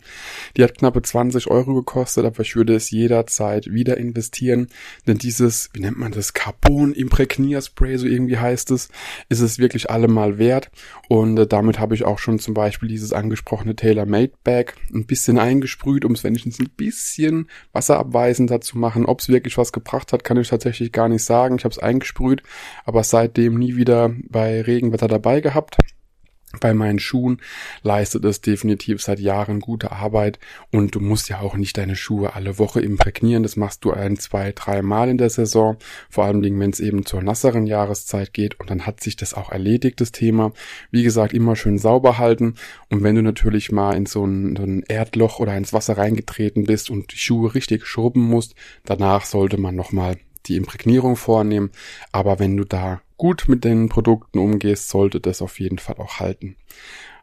Die 0.57 0.65
hat 0.65 0.79
knappe 0.79 1.03
20 1.03 1.49
Euro 1.49 1.75
gekostet, 1.75 2.25
aber 2.25 2.41
ich 2.41 2.57
würde 2.57 2.75
es 2.75 2.91
jederzeit 2.91 3.71
wieder 3.71 3.99
investieren, 3.99 4.69
denn 5.07 5.19
dieses, 5.19 5.69
wie 5.75 5.81
nennt 5.81 5.99
man 5.99 6.13
das, 6.13 6.33
Carbon 6.33 6.95
Imprägnierspray, 6.95 7.99
so 7.99 8.07
irgendwie 8.07 8.39
heißt 8.39 8.71
es, 8.71 8.89
ist 9.29 9.41
es 9.41 9.59
wirklich 9.59 9.91
allemal 9.91 10.39
wert 10.39 10.71
und 11.09 11.39
äh, 11.39 11.47
damit 11.47 11.79
habe 11.79 11.95
ich 11.95 12.05
auch 12.05 12.19
schon 12.19 12.39
zum 12.39 12.55
Beispiel 12.55 12.89
dieses 12.89 13.13
angesprochene 13.13 13.77
Tailor-Made 13.77 14.33
Bag 14.43 14.75
ein 14.95 15.07
bisschen 15.07 15.39
eingesprüht, 15.39 16.07
um 16.07 16.13
es 16.13 16.25
wenigstens 16.25 16.61
ein 16.61 16.71
bisschen 16.75 17.49
wasserabweisender 17.73 18.63
zu 18.63 18.79
machen. 18.79 19.05
Ob 19.05 19.21
es 19.21 19.29
wirklich 19.29 19.59
was 19.59 19.73
gebracht 19.73 20.15
hat, 20.15 20.25
kann 20.25 20.39
ich 20.39 20.49
tatsächlich 20.49 20.93
gar 20.93 21.09
nicht 21.09 21.25
sagen. 21.25 21.57
Ich 21.57 21.65
habe 21.65 21.73
es 21.73 21.79
eingesprüht, 21.79 22.43
aber 22.87 23.05
seitdem 23.05 23.59
nie 23.59 23.77
wieder 23.77 24.15
bei 24.29 24.63
Regenwetter 24.79 25.09
dabei 25.09 25.41
gehabt. 25.41 25.77
Bei 26.61 26.73
meinen 26.73 26.99
Schuhen 26.99 27.43
leistet 27.83 28.25
es 28.25 28.41
definitiv 28.41 29.03
seit 29.03 29.21
Jahren 29.21 29.61
gute 29.61 29.93
Arbeit 29.93 30.39
und 30.73 30.95
du 30.95 31.01
musst 31.01 31.29
ja 31.29 31.41
auch 31.41 31.57
nicht 31.57 31.77
deine 31.77 31.95
Schuhe 31.95 32.35
alle 32.35 32.59
Woche 32.59 32.81
imprägnieren. 32.81 33.43
Das 33.43 33.57
machst 33.57 33.85
du 33.85 33.93
ein, 33.93 34.17
zwei, 34.17 34.53
drei 34.53 34.81
Mal 34.81 35.11
in 35.11 35.19
der 35.19 35.29
Saison. 35.29 35.77
Vor 36.09 36.25
Dingen, 36.41 36.59
wenn 36.59 36.71
es 36.71 36.81
eben 36.81 37.05
zur 37.05 37.23
nasseren 37.23 37.67
Jahreszeit 37.67 38.33
geht 38.33 38.59
und 38.59 38.71
dann 38.71 38.87
hat 38.87 39.01
sich 39.01 39.15
das 39.17 39.35
auch 39.35 39.53
erledigt, 39.53 40.01
das 40.01 40.11
Thema. 40.11 40.53
Wie 40.91 41.03
gesagt, 41.03 41.35
immer 41.35 41.55
schön 41.55 41.77
sauber 41.77 42.17
halten 42.17 42.55
und 42.89 43.03
wenn 43.03 43.15
du 43.15 43.23
natürlich 43.23 43.71
mal 43.71 43.95
in 43.95 44.07
so 44.07 44.25
ein, 44.25 44.57
so 44.57 44.63
ein 44.63 44.85
Erdloch 44.89 45.41
oder 45.41 45.55
ins 45.55 45.75
Wasser 45.75 45.99
reingetreten 45.99 46.65
bist 46.65 46.89
und 46.89 47.13
die 47.13 47.19
Schuhe 47.19 47.55
richtig 47.55 47.87
schrubben 47.87 48.23
musst, 48.23 48.55
danach 48.87 49.27
sollte 49.27 49.59
man 49.59 49.77
nochmal 49.77 50.17
die 50.47 50.57
Imprägnierung 50.57 51.17
vornehmen. 51.17 51.73
Aber 52.11 52.39
wenn 52.39 52.57
du 52.57 52.65
da 52.65 53.03
gut 53.19 53.45
mit 53.49 53.65
den 53.65 53.89
Produkten 53.91 54.39
umgehst, 54.39 54.89
sollte 54.89 55.21
das 55.21 55.43
auf 55.43 55.61
jeden 55.61 55.79
Fall 55.79 55.97
auch 55.99 56.21
halten. 56.21 56.57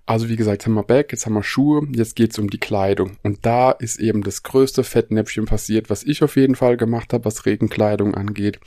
Also 0.06 0.30
wie 0.30 0.36
gesagt, 0.36 0.62
jetzt 0.62 0.66
haben 0.68 0.76
wir 0.76 0.84
Back, 0.84 1.12
jetzt 1.12 1.26
haben 1.26 1.34
wir 1.34 1.42
Schuhe, 1.42 1.88
jetzt 1.92 2.16
geht's 2.16 2.38
um 2.38 2.50
die 2.50 2.60
Kleidung. 2.60 3.18
Und 3.24 3.44
da 3.44 3.72
ist 3.72 4.00
eben 4.00 4.22
das 4.22 4.44
größte 4.44 4.84
Fettnäpfchen 4.84 5.46
passiert, 5.46 5.90
was 5.90 6.04
ich 6.04 6.22
auf 6.22 6.36
jeden 6.36 6.54
Fall 6.54 6.78
gemacht 6.78 7.12
habe, 7.12 7.26
was 7.26 7.48
Regenkleidung 7.48 8.14
angeht. 8.14 8.60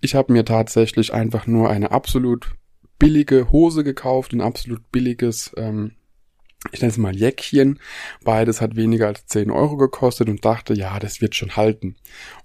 Ich 0.00 0.14
habe 0.14 0.32
mir 0.32 0.44
tatsächlich 0.44 1.12
einfach 1.12 1.48
nur 1.48 1.68
eine 1.68 1.90
absolut 1.90 2.54
billige 3.00 3.50
Hose 3.50 3.82
gekauft, 3.82 4.32
ein 4.32 4.40
absolut 4.40 4.92
billiges 4.92 5.52
ähm, 5.56 5.92
ich 6.72 6.80
nenne 6.80 6.90
es 6.90 6.98
mal 6.98 7.14
Jäckchen. 7.14 7.78
Beides 8.24 8.60
hat 8.60 8.76
weniger 8.76 9.08
als 9.08 9.26
10 9.26 9.50
Euro 9.50 9.76
gekostet 9.76 10.28
und 10.28 10.44
dachte, 10.44 10.74
ja, 10.74 10.98
das 10.98 11.20
wird 11.20 11.34
schon 11.34 11.56
halten. 11.56 11.96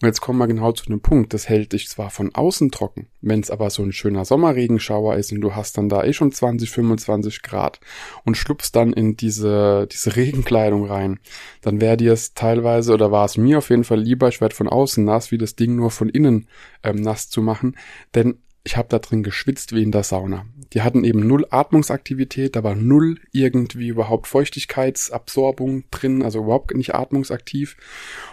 Und 0.01 0.07
jetzt 0.07 0.21
kommen 0.21 0.39
wir 0.39 0.47
genau 0.47 0.71
zu 0.71 0.85
dem 0.85 1.01
Punkt, 1.01 1.33
das 1.33 1.47
hält 1.47 1.73
dich 1.73 1.87
zwar 1.87 2.09
von 2.09 2.35
außen 2.35 2.71
trocken, 2.71 3.07
wenn 3.21 3.39
es 3.39 3.49
aber 3.49 3.69
so 3.69 3.83
ein 3.83 3.93
schöner 3.93 4.25
Sommerregenschauer 4.25 5.15
ist 5.15 5.31
und 5.31 5.41
du 5.41 5.55
hast 5.55 5.77
dann 5.77 5.89
da 5.89 6.03
eh 6.03 6.13
schon 6.13 6.31
20, 6.31 6.69
25 6.69 7.41
Grad 7.41 7.79
und 8.25 8.35
schlupfst 8.35 8.71
dann 8.73 8.93
in 8.93 9.15
diese, 9.15 9.87
diese 9.91 10.15
Regenkleidung 10.15 10.85
rein, 10.85 11.19
dann 11.61 11.81
wäre 11.81 11.97
dir 11.97 12.13
es 12.13 12.33
teilweise 12.33 12.93
oder 12.93 13.11
war 13.11 13.25
es 13.25 13.37
mir 13.37 13.57
auf 13.59 13.69
jeden 13.69 13.83
Fall 13.83 13.99
lieber, 13.99 14.27
ich 14.27 14.41
werde 14.41 14.55
von 14.55 14.67
außen 14.67 15.03
nass, 15.03 15.31
wie 15.31 15.37
das 15.37 15.55
Ding 15.55 15.75
nur 15.75 15.91
von 15.91 16.09
innen 16.09 16.47
ähm, 16.83 16.97
nass 17.01 17.29
zu 17.29 17.41
machen, 17.41 17.75
denn 18.15 18.39
ich 18.63 18.77
habe 18.77 18.89
da 18.89 18.99
drin 18.99 19.23
geschwitzt 19.23 19.73
wie 19.73 19.83
in 19.83 19.91
der 19.91 20.03
Sauna. 20.03 20.45
Die 20.73 20.81
hatten 20.81 21.03
eben 21.03 21.25
null 21.25 21.45
Atmungsaktivität, 21.49 22.55
da 22.55 22.63
war 22.63 22.75
null 22.75 23.19
irgendwie 23.31 23.87
überhaupt 23.87 24.27
Feuchtigkeitsabsorbung 24.27 25.85
drin, 25.91 26.21
also 26.21 26.39
überhaupt 26.39 26.75
nicht 26.75 26.93
atmungsaktiv. 26.93 27.77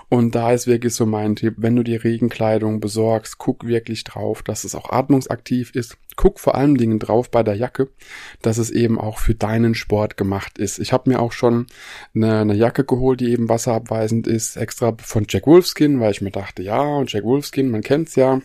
Und 0.08 0.34
da 0.34 0.52
ist 0.52 0.66
wirklich 0.66 0.94
so 0.94 1.06
mein 1.06 1.36
Tipp, 1.36 1.54
wenn 1.58 1.76
du 1.76 1.82
die 1.82 1.96
Regenkleidung 1.96 2.80
besorgst, 2.80 3.38
guck 3.38 3.66
wirklich 3.66 4.04
drauf, 4.04 4.42
dass 4.42 4.64
es 4.64 4.74
auch 4.74 4.90
atmungsaktiv 4.90 5.74
ist. 5.74 5.96
Guck 6.16 6.40
vor 6.40 6.54
allen 6.54 6.74
Dingen 6.74 6.98
drauf 6.98 7.30
bei 7.30 7.42
der 7.42 7.54
Jacke, 7.54 7.88
dass 8.42 8.58
es 8.58 8.70
eben 8.70 8.98
auch 9.00 9.18
für 9.18 9.34
deinen 9.34 9.74
Sport 9.74 10.16
gemacht 10.16 10.58
ist. 10.58 10.78
Ich 10.78 10.92
habe 10.92 11.10
mir 11.10 11.20
auch 11.20 11.32
schon 11.32 11.66
eine, 12.14 12.40
eine 12.40 12.54
Jacke 12.54 12.84
geholt, 12.84 13.20
die 13.20 13.30
eben 13.30 13.48
wasserabweisend 13.48 14.26
ist, 14.26 14.56
extra 14.56 14.94
von 14.98 15.26
Jack 15.28 15.46
Wolfskin, 15.46 16.00
weil 16.00 16.10
ich 16.10 16.20
mir 16.20 16.30
dachte, 16.30 16.62
ja, 16.62 16.82
und 16.82 17.12
Jack 17.12 17.24
Wolfskin, 17.24 17.70
man 17.70 17.82
kennt's 17.82 18.16
ja, 18.16 18.40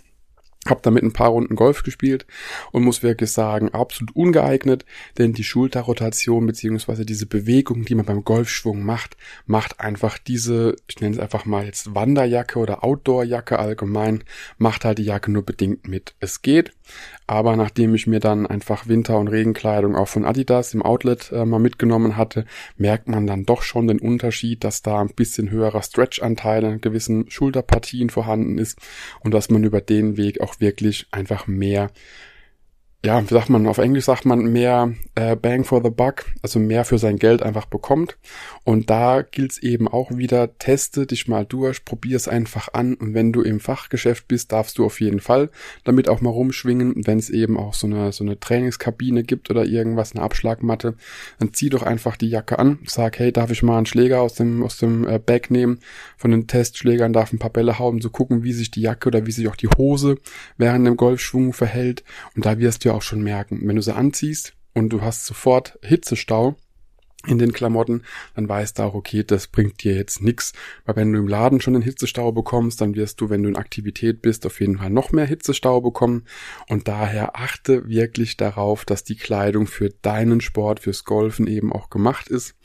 hab 0.67 0.83
damit 0.83 1.03
ein 1.03 1.13
paar 1.13 1.29
Runden 1.29 1.55
Golf 1.55 1.81
gespielt 1.81 2.25
und 2.71 2.83
muss 2.83 3.01
wirklich 3.01 3.31
sagen, 3.31 3.69
absolut 3.69 4.15
ungeeignet, 4.15 4.85
denn 5.17 5.33
die 5.33 5.43
Schulterrotation 5.43 6.45
beziehungsweise 6.45 7.03
diese 7.03 7.25
Bewegung, 7.25 7.83
die 7.83 7.95
man 7.95 8.05
beim 8.05 8.23
Golfschwung 8.23 8.83
macht, 8.83 9.17
macht 9.47 9.79
einfach 9.79 10.19
diese, 10.19 10.75
ich 10.87 11.01
nenne 11.01 11.15
es 11.15 11.19
einfach 11.19 11.45
mal 11.45 11.65
jetzt 11.65 11.95
Wanderjacke 11.95 12.59
oder 12.59 12.83
Outdoorjacke 12.83 13.57
allgemein, 13.57 14.23
macht 14.59 14.85
halt 14.85 14.99
die 14.99 15.03
Jacke 15.03 15.31
nur 15.31 15.43
bedingt 15.43 15.87
mit. 15.87 16.13
Es 16.19 16.43
geht, 16.43 16.71
aber 17.31 17.55
nachdem 17.55 17.95
ich 17.95 18.07
mir 18.07 18.19
dann 18.19 18.45
einfach 18.45 18.89
Winter- 18.89 19.17
und 19.17 19.29
Regenkleidung 19.29 19.95
auch 19.95 20.09
von 20.09 20.25
Adidas 20.25 20.73
im 20.73 20.81
Outlet 20.81 21.31
äh, 21.31 21.45
mal 21.45 21.59
mitgenommen 21.59 22.17
hatte, 22.17 22.43
merkt 22.75 23.07
man 23.07 23.25
dann 23.25 23.45
doch 23.45 23.61
schon 23.61 23.87
den 23.87 23.99
Unterschied, 23.99 24.65
dass 24.65 24.81
da 24.81 24.99
ein 24.99 25.07
bisschen 25.15 25.49
höherer 25.49 25.81
Stretch-Anteil 25.81 26.65
in 26.65 26.81
gewissen 26.81 27.31
Schulterpartien 27.31 28.09
vorhanden 28.09 28.57
ist 28.57 28.79
und 29.21 29.33
dass 29.33 29.49
man 29.49 29.63
über 29.63 29.79
den 29.79 30.17
Weg 30.17 30.41
auch 30.41 30.59
wirklich 30.59 31.07
einfach 31.11 31.47
mehr 31.47 31.89
ja, 33.03 33.19
wie 33.23 33.33
sagt 33.33 33.49
man, 33.49 33.65
auf 33.65 33.79
Englisch 33.79 34.05
sagt 34.05 34.25
man 34.25 34.51
mehr 34.51 34.93
äh, 35.15 35.35
Bang 35.35 35.63
for 35.63 35.81
the 35.83 35.89
Buck, 35.89 36.25
also 36.43 36.59
mehr 36.59 36.85
für 36.85 36.99
sein 36.99 37.17
Geld 37.17 37.41
einfach 37.41 37.65
bekommt. 37.65 38.15
Und 38.63 38.91
da 38.91 39.23
gilt 39.23 39.53
es 39.53 39.57
eben 39.57 39.87
auch 39.87 40.11
wieder, 40.11 40.59
teste 40.59 41.07
dich 41.07 41.27
mal 41.27 41.43
durch, 41.43 41.83
probier 41.83 42.15
es 42.15 42.27
einfach 42.27 42.73
an. 42.73 42.93
Und 42.93 43.15
wenn 43.15 43.33
du 43.33 43.41
im 43.41 43.59
Fachgeschäft 43.59 44.27
bist, 44.27 44.51
darfst 44.51 44.77
du 44.77 44.85
auf 44.85 45.01
jeden 45.01 45.19
Fall 45.19 45.49
damit 45.83 46.09
auch 46.09 46.21
mal 46.21 46.29
rumschwingen. 46.29 47.07
Wenn 47.07 47.17
es 47.17 47.31
eben 47.31 47.57
auch 47.57 47.73
so 47.73 47.87
eine, 47.87 48.11
so 48.11 48.23
eine 48.23 48.39
Trainingskabine 48.39 49.23
gibt 49.23 49.49
oder 49.49 49.65
irgendwas, 49.65 50.13
eine 50.13 50.23
Abschlagmatte, 50.23 50.93
dann 51.39 51.53
zieh 51.53 51.69
doch 51.69 51.81
einfach 51.81 52.17
die 52.17 52.29
Jacke 52.29 52.59
an, 52.59 52.77
sag, 52.85 53.17
hey, 53.17 53.31
darf 53.31 53.49
ich 53.49 53.63
mal 53.63 53.77
einen 53.77 53.87
Schläger 53.87 54.21
aus 54.21 54.35
dem, 54.35 54.61
aus 54.61 54.77
dem 54.77 55.07
äh, 55.07 55.17
Bag 55.17 55.49
nehmen, 55.49 55.79
von 56.17 56.29
den 56.29 56.45
Testschlägern 56.45 57.13
darf 57.13 57.33
ein 57.33 57.39
paar 57.39 57.49
Bälle 57.49 57.79
hauen, 57.79 57.99
so 57.99 58.11
gucken, 58.11 58.43
wie 58.43 58.53
sich 58.53 58.69
die 58.69 58.81
Jacke 58.81 59.07
oder 59.07 59.25
wie 59.25 59.31
sich 59.31 59.47
auch 59.47 59.55
die 59.55 59.69
Hose 59.69 60.17
während 60.57 60.85
dem 60.85 60.97
Golfschwung 60.97 61.53
verhält. 61.53 62.03
Und 62.35 62.45
da 62.45 62.59
wirst 62.59 62.85
du 62.85 62.90
auch 62.93 63.01
schon 63.01 63.21
merken, 63.21 63.59
wenn 63.63 63.75
du 63.75 63.81
sie 63.81 63.95
anziehst 63.95 64.53
und 64.73 64.89
du 64.89 65.01
hast 65.01 65.25
sofort 65.25 65.77
Hitzestau, 65.81 66.55
in 67.27 67.37
den 67.37 67.51
Klamotten, 67.51 68.03
dann 68.35 68.49
weißt 68.49 68.79
du 68.79 68.83
auch, 68.83 68.93
okay, 68.95 69.23
das 69.23 69.47
bringt 69.47 69.83
dir 69.83 69.93
jetzt 69.93 70.21
nix. 70.23 70.53
Weil 70.85 70.95
wenn 70.95 71.13
du 71.13 71.19
im 71.19 71.27
Laden 71.27 71.61
schon 71.61 71.75
einen 71.75 71.83
Hitzestau 71.83 72.31
bekommst, 72.31 72.81
dann 72.81 72.95
wirst 72.95 73.21
du, 73.21 73.29
wenn 73.29 73.43
du 73.43 73.49
in 73.49 73.57
Aktivität 73.57 74.21
bist, 74.21 74.45
auf 74.45 74.59
jeden 74.59 74.79
Fall 74.79 74.89
noch 74.89 75.11
mehr 75.11 75.25
Hitzestau 75.25 75.81
bekommen. 75.81 76.25
Und 76.67 76.87
daher 76.87 77.35
achte 77.39 77.87
wirklich 77.87 78.37
darauf, 78.37 78.85
dass 78.85 79.03
die 79.03 79.15
Kleidung 79.15 79.67
für 79.67 79.89
deinen 79.89 80.41
Sport, 80.41 80.79
fürs 80.79 81.03
Golfen 81.03 81.47
eben 81.47 81.71
auch 81.71 81.89
gemacht 81.89 82.27
ist. 82.27 82.55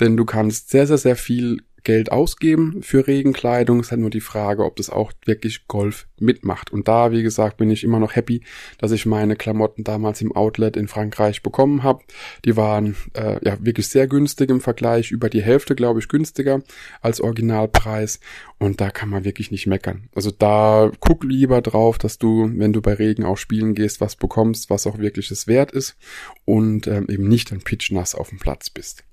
Denn 0.00 0.16
du 0.16 0.24
kannst 0.24 0.70
sehr, 0.70 0.86
sehr, 0.86 0.98
sehr 0.98 1.16
viel 1.16 1.62
Geld 1.84 2.12
ausgeben 2.12 2.82
für 2.82 3.06
Regenkleidung. 3.06 3.80
Es 3.80 3.86
ist 3.86 3.90
halt 3.92 4.00
nur 4.00 4.10
die 4.10 4.20
Frage, 4.20 4.64
ob 4.64 4.76
das 4.76 4.90
auch 4.90 5.12
wirklich 5.24 5.66
Golf 5.68 6.06
mitmacht. 6.18 6.72
Und 6.72 6.88
da, 6.88 7.12
wie 7.12 7.22
gesagt, 7.22 7.56
bin 7.56 7.70
ich 7.70 7.84
immer 7.84 7.98
noch 7.98 8.14
happy, 8.14 8.42
dass 8.78 8.92
ich 8.92 9.06
meine 9.06 9.36
Klamotten 9.36 9.84
damals 9.84 10.20
im 10.20 10.32
Outlet 10.32 10.76
in 10.76 10.88
Frankreich 10.88 11.42
bekommen 11.42 11.82
habe. 11.82 12.02
Die 12.44 12.56
waren 12.56 12.96
äh, 13.14 13.44
ja 13.44 13.56
wirklich 13.60 13.88
sehr 13.88 14.06
günstig 14.06 14.50
im 14.50 14.60
Vergleich, 14.60 15.10
über 15.10 15.28
die 15.28 15.42
Hälfte, 15.42 15.74
glaube 15.74 16.00
ich, 16.00 16.08
günstiger 16.08 16.62
als 17.00 17.20
Originalpreis. 17.20 18.20
Und 18.58 18.80
da 18.80 18.90
kann 18.90 19.08
man 19.08 19.24
wirklich 19.24 19.50
nicht 19.50 19.66
meckern. 19.66 20.08
Also 20.14 20.30
da 20.30 20.90
guck 21.00 21.24
lieber 21.24 21.60
drauf, 21.62 21.98
dass 21.98 22.18
du, 22.18 22.50
wenn 22.54 22.72
du 22.72 22.80
bei 22.80 22.94
Regen 22.94 23.24
auch 23.24 23.36
spielen 23.36 23.74
gehst, 23.74 24.00
was 24.00 24.16
bekommst, 24.16 24.70
was 24.70 24.86
auch 24.86 24.98
wirklich 24.98 25.30
es 25.30 25.46
wert 25.46 25.72
ist 25.72 25.96
und 26.44 26.86
ähm, 26.86 27.06
eben 27.08 27.28
nicht 27.28 27.52
ein 27.52 27.60
pitchnass 27.60 28.14
auf 28.14 28.28
dem 28.28 28.38
Platz 28.38 28.70
bist. 28.70 29.04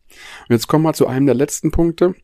Und 0.48 0.54
jetzt 0.54 0.68
kommen 0.68 0.84
wir 0.84 0.94
zu 0.94 1.08
einem 1.08 1.26
der 1.26 1.36
letzten 1.36 1.72
Punkte 1.72 2.16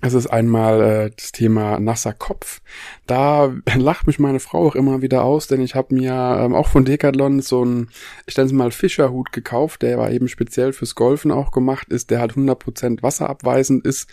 es 0.00 0.12
ist 0.12 0.26
einmal 0.26 0.80
äh, 0.82 1.10
das 1.16 1.32
Thema 1.32 1.80
nasser 1.80 2.12
Kopf. 2.12 2.60
Da 3.06 3.54
lacht 3.76 4.06
mich 4.06 4.18
meine 4.18 4.40
Frau 4.40 4.66
auch 4.66 4.74
immer 4.74 5.02
wieder 5.02 5.24
aus, 5.24 5.46
denn 5.46 5.60
ich 5.60 5.74
habe 5.74 5.94
mir 5.94 6.12
ähm, 6.40 6.54
auch 6.54 6.68
von 6.68 6.84
Decathlon 6.84 7.40
so 7.40 7.62
einen, 7.62 7.88
ich 8.26 8.36
nenne 8.36 8.46
es 8.46 8.52
mal 8.52 8.70
Fischerhut 8.70 9.32
gekauft, 9.32 9.82
der 9.82 9.98
war 9.98 10.10
eben 10.10 10.28
speziell 10.28 10.72
fürs 10.72 10.94
Golfen 10.94 11.30
auch 11.30 11.50
gemacht 11.52 11.88
ist, 11.88 12.10
der 12.10 12.20
halt 12.20 12.32
100% 12.32 13.02
wasserabweisend 13.02 13.86
ist 13.86 14.08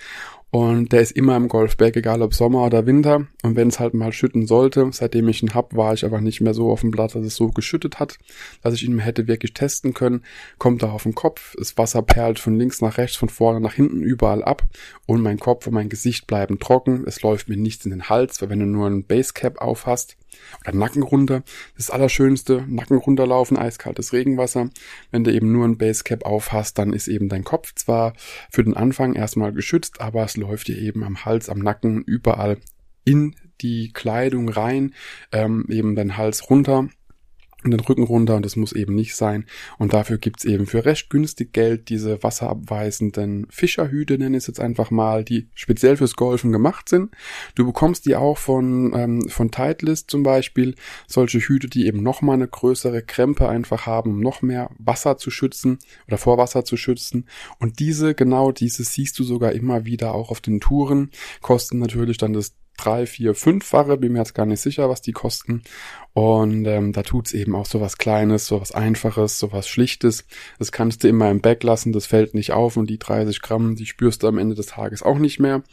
und 0.51 0.91
der 0.91 0.99
ist 0.99 1.11
immer 1.11 1.37
im 1.37 1.47
Golfberg, 1.47 1.95
egal 1.95 2.21
ob 2.21 2.33
Sommer 2.33 2.65
oder 2.65 2.85
Winter. 2.85 3.25
Und 3.41 3.55
wenn 3.55 3.69
es 3.69 3.79
halt 3.79 3.93
mal 3.93 4.11
schütten 4.11 4.45
sollte, 4.45 4.89
seitdem 4.91 5.29
ich 5.29 5.41
ihn 5.41 5.53
hab, 5.53 5.77
war 5.77 5.93
ich 5.93 6.03
aber 6.03 6.19
nicht 6.19 6.41
mehr 6.41 6.53
so 6.53 6.69
auf 6.69 6.81
dem 6.81 6.91
Blatt, 6.91 7.15
dass 7.15 7.23
es 7.23 7.37
so 7.37 7.51
geschüttet 7.51 7.99
hat, 7.99 8.17
dass 8.61 8.73
ich 8.73 8.83
ihn 8.83 8.99
hätte 8.99 9.27
wirklich 9.27 9.53
testen 9.53 9.93
können. 9.93 10.23
Kommt 10.57 10.83
er 10.83 10.91
auf 10.91 11.03
den 11.03 11.15
Kopf, 11.15 11.55
das 11.57 11.77
Wasser 11.77 12.01
perlt 12.01 12.37
von 12.37 12.59
links 12.59 12.81
nach 12.81 12.97
rechts, 12.97 13.15
von 13.15 13.29
vorne 13.29 13.61
nach 13.61 13.75
hinten, 13.75 14.01
überall 14.01 14.43
ab. 14.43 14.63
Und 15.05 15.21
mein 15.21 15.39
Kopf 15.39 15.67
und 15.67 15.73
mein 15.73 15.87
Gesicht 15.87 16.27
bleiben 16.27 16.59
trocken. 16.59 17.05
Es 17.07 17.21
läuft 17.21 17.47
mir 17.47 17.55
nichts 17.55 17.85
in 17.85 17.91
den 17.91 18.09
Hals, 18.09 18.41
weil 18.41 18.49
wenn 18.49 18.59
du 18.59 18.65
nur 18.65 18.87
ein 18.87 19.05
Basecap 19.05 19.61
auf 19.61 19.85
hast, 19.85 20.17
oder 20.61 20.75
Nacken 20.75 21.03
runter. 21.03 21.43
Das 21.75 21.89
Allerschönste, 21.89 22.65
Nacken 22.67 22.97
runterlaufen, 22.97 23.57
eiskaltes 23.57 24.13
Regenwasser. 24.13 24.69
Wenn 25.11 25.23
du 25.23 25.33
eben 25.33 25.51
nur 25.51 25.65
ein 25.65 25.77
Basecap 25.77 26.25
auf 26.25 26.51
hast, 26.51 26.77
dann 26.77 26.93
ist 26.93 27.07
eben 27.07 27.29
dein 27.29 27.43
Kopf 27.43 27.73
zwar 27.75 28.13
für 28.49 28.63
den 28.63 28.75
Anfang 28.75 29.13
erstmal 29.13 29.53
geschützt, 29.53 30.01
aber 30.01 30.23
es 30.23 30.37
läuft 30.37 30.67
dir 30.67 30.77
eben 30.77 31.03
am 31.03 31.25
Hals, 31.25 31.49
am 31.49 31.59
Nacken, 31.59 32.03
überall 32.03 32.57
in 33.03 33.35
die 33.61 33.91
Kleidung 33.93 34.49
rein, 34.49 34.93
ähm, 35.31 35.65
eben 35.69 35.95
dein 35.95 36.17
Hals 36.17 36.49
runter 36.49 36.89
und 37.63 37.71
den 37.71 37.79
Rücken 37.79 38.03
runter 38.03 38.35
und 38.35 38.45
das 38.45 38.55
muss 38.55 38.73
eben 38.73 38.95
nicht 38.95 39.15
sein. 39.15 39.45
Und 39.77 39.93
dafür 39.93 40.17
gibt's 40.17 40.45
eben 40.45 40.65
für 40.65 40.85
recht 40.85 41.09
günstig 41.09 41.53
Geld 41.53 41.89
diese 41.89 42.21
wasserabweisenden 42.23 43.47
Fischerhüte, 43.49 44.17
nenne 44.17 44.37
ich 44.37 44.43
es 44.43 44.47
jetzt 44.47 44.59
einfach 44.59 44.91
mal, 44.91 45.23
die 45.23 45.47
speziell 45.53 45.97
fürs 45.97 46.15
Golfen 46.15 46.51
gemacht 46.51 46.89
sind. 46.89 47.11
Du 47.55 47.65
bekommst 47.65 48.05
die 48.05 48.15
auch 48.15 48.37
von, 48.37 48.93
ähm, 48.95 49.27
von 49.29 49.51
Titleist 49.51 50.09
zum 50.09 50.23
Beispiel, 50.23 50.75
solche 51.07 51.39
Hüte, 51.39 51.67
die 51.67 51.85
eben 51.85 52.01
nochmal 52.01 52.35
eine 52.35 52.47
größere 52.47 53.01
Krempe 53.03 53.47
einfach 53.47 53.85
haben, 53.85 54.11
um 54.11 54.19
noch 54.19 54.41
mehr 54.41 54.69
Wasser 54.77 55.17
zu 55.17 55.31
schützen 55.31 55.79
oder 56.07 56.17
vor 56.17 56.37
Wasser 56.37 56.65
zu 56.65 56.77
schützen. 56.77 57.27
Und 57.59 57.79
diese, 57.79 58.15
genau 58.15 58.51
diese 58.51 58.83
siehst 58.83 59.19
du 59.19 59.23
sogar 59.23 59.51
immer 59.51 59.85
wieder 59.85 60.13
auch 60.13 60.31
auf 60.31 60.41
den 60.41 60.59
Touren, 60.59 61.11
kosten 61.41 61.79
natürlich 61.79 62.17
dann 62.17 62.33
das 62.33 62.53
drei, 62.83 63.05
vier, 63.05 63.35
fünffache, 63.35 63.97
bin 63.97 64.13
mir 64.13 64.19
jetzt 64.19 64.35
gar 64.35 64.45
nicht 64.45 64.61
sicher, 64.61 64.89
was 64.89 65.01
die 65.01 65.11
kosten. 65.11 65.61
Und 66.13 66.65
ähm, 66.65 66.91
da 66.91 67.03
tut's 67.03 67.33
eben 67.33 67.55
auch 67.55 67.65
so 67.65 67.79
was 67.79 67.97
Kleines, 67.97 68.45
so 68.45 68.59
was 68.59 68.73
Einfaches, 68.73 69.39
so 69.39 69.53
was 69.53 69.67
Schlichtes. 69.67 70.25
Das 70.59 70.71
kannst 70.71 71.03
du 71.03 71.07
immer 71.07 71.29
im 71.29 71.41
Bag 71.41 71.63
lassen, 71.63 71.93
das 71.93 72.05
fällt 72.05 72.33
nicht 72.33 72.51
auf 72.51 72.75
und 72.75 72.89
die 72.89 72.99
30 72.99 73.41
Gramm, 73.41 73.75
die 73.75 73.85
spürst 73.85 74.23
du 74.23 74.27
am 74.27 74.37
Ende 74.37 74.55
des 74.55 74.65
Tages 74.65 75.03
auch 75.03 75.19
nicht 75.19 75.39
mehr. 75.39 75.63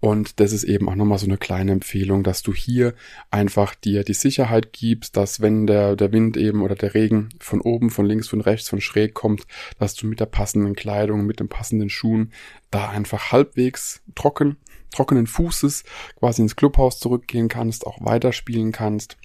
Und 0.00 0.40
das 0.40 0.52
ist 0.52 0.64
eben 0.64 0.88
auch 0.88 0.94
nochmal 0.94 1.18
so 1.18 1.26
eine 1.26 1.36
kleine 1.36 1.72
Empfehlung, 1.72 2.22
dass 2.22 2.42
du 2.42 2.54
hier 2.54 2.94
einfach 3.30 3.74
dir 3.74 4.02
die 4.02 4.14
Sicherheit 4.14 4.72
gibst, 4.72 5.16
dass 5.16 5.40
wenn 5.40 5.66
der, 5.66 5.94
der 5.94 6.10
Wind 6.10 6.38
eben 6.38 6.62
oder 6.62 6.74
der 6.74 6.94
Regen 6.94 7.28
von 7.38 7.60
oben, 7.60 7.90
von 7.90 8.06
links, 8.06 8.26
von 8.26 8.40
rechts, 8.40 8.70
von 8.70 8.80
schräg 8.80 9.12
kommt, 9.12 9.46
dass 9.78 9.94
du 9.94 10.06
mit 10.06 10.18
der 10.18 10.26
passenden 10.26 10.74
Kleidung, 10.74 11.26
mit 11.26 11.38
den 11.38 11.48
passenden 11.48 11.90
Schuhen 11.90 12.32
da 12.70 12.88
einfach 12.88 13.30
halbwegs 13.30 14.02
trocken 14.14 14.56
trockenen 14.90 15.26
Fußes 15.26 15.84
quasi 16.18 16.42
ins 16.42 16.56
Clubhaus 16.56 16.98
zurückgehen 16.98 17.48
kannst, 17.48 17.86
auch 17.86 17.98
weiterspielen 18.00 18.72
kannst. 18.72 19.16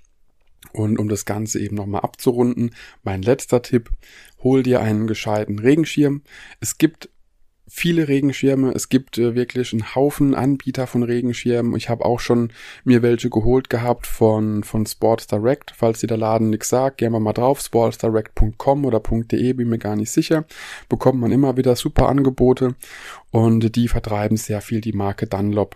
Und 0.74 1.00
um 1.00 1.08
das 1.08 1.26
Ganze 1.26 1.60
eben 1.60 1.76
nochmal 1.76 2.02
abzurunden, 2.02 2.76
mein 3.04 3.22
letzter 3.22 3.62
Tipp, 3.62 3.92
hol 4.44 4.64
dir 4.64 4.82
einen 4.82 5.08
gescheiten 5.08 5.60
Regenschirm. 5.60 6.22
Es 6.60 6.78
gibt 6.78 7.10
viele 7.68 8.08
Regenschirme. 8.08 8.72
Es 8.72 8.90
gibt 8.90 9.18
äh, 9.18 9.36
wirklich 9.36 9.74
einen 9.74 9.96
Haufen 9.96 10.36
Anbieter 10.36 10.88
von 10.88 11.04
Regenschirmen. 11.04 11.76
Ich 11.76 11.90
habe 11.90 12.06
auch 12.06 12.20
schon 12.20 12.52
mir 12.84 13.02
welche 13.02 13.30
geholt 13.30 13.70
gehabt 13.70 14.08
von, 14.08 14.64
von 14.64 14.86
Sports 14.86 15.28
Direct. 15.28 15.74
Falls 15.76 16.00
dir 16.00 16.08
der 16.08 16.18
Laden 16.18 16.50
nichts 16.50 16.70
sagt, 16.70 16.98
gehen 16.98 17.12
wir 17.12 17.20
mal 17.20 17.34
drauf. 17.34 17.60
sportsdirect.com 17.62 18.86
oder 18.86 19.00
.de, 19.00 19.54
bin 19.54 19.70
mir 19.70 19.78
gar 19.78 19.96
nicht 19.96 20.12
sicher. 20.12 20.46
Bekommt 20.90 21.20
man 21.20 21.32
immer 21.32 21.58
wieder 21.58 21.76
super 21.76 22.10
Angebote 22.10 22.76
und 23.32 23.76
die 23.76 23.88
vertreiben 23.88 24.38
sehr 24.38 24.62
viel 24.62 24.82
die 24.82 24.94
Marke 24.94 25.28
Dunlop. 25.28 25.76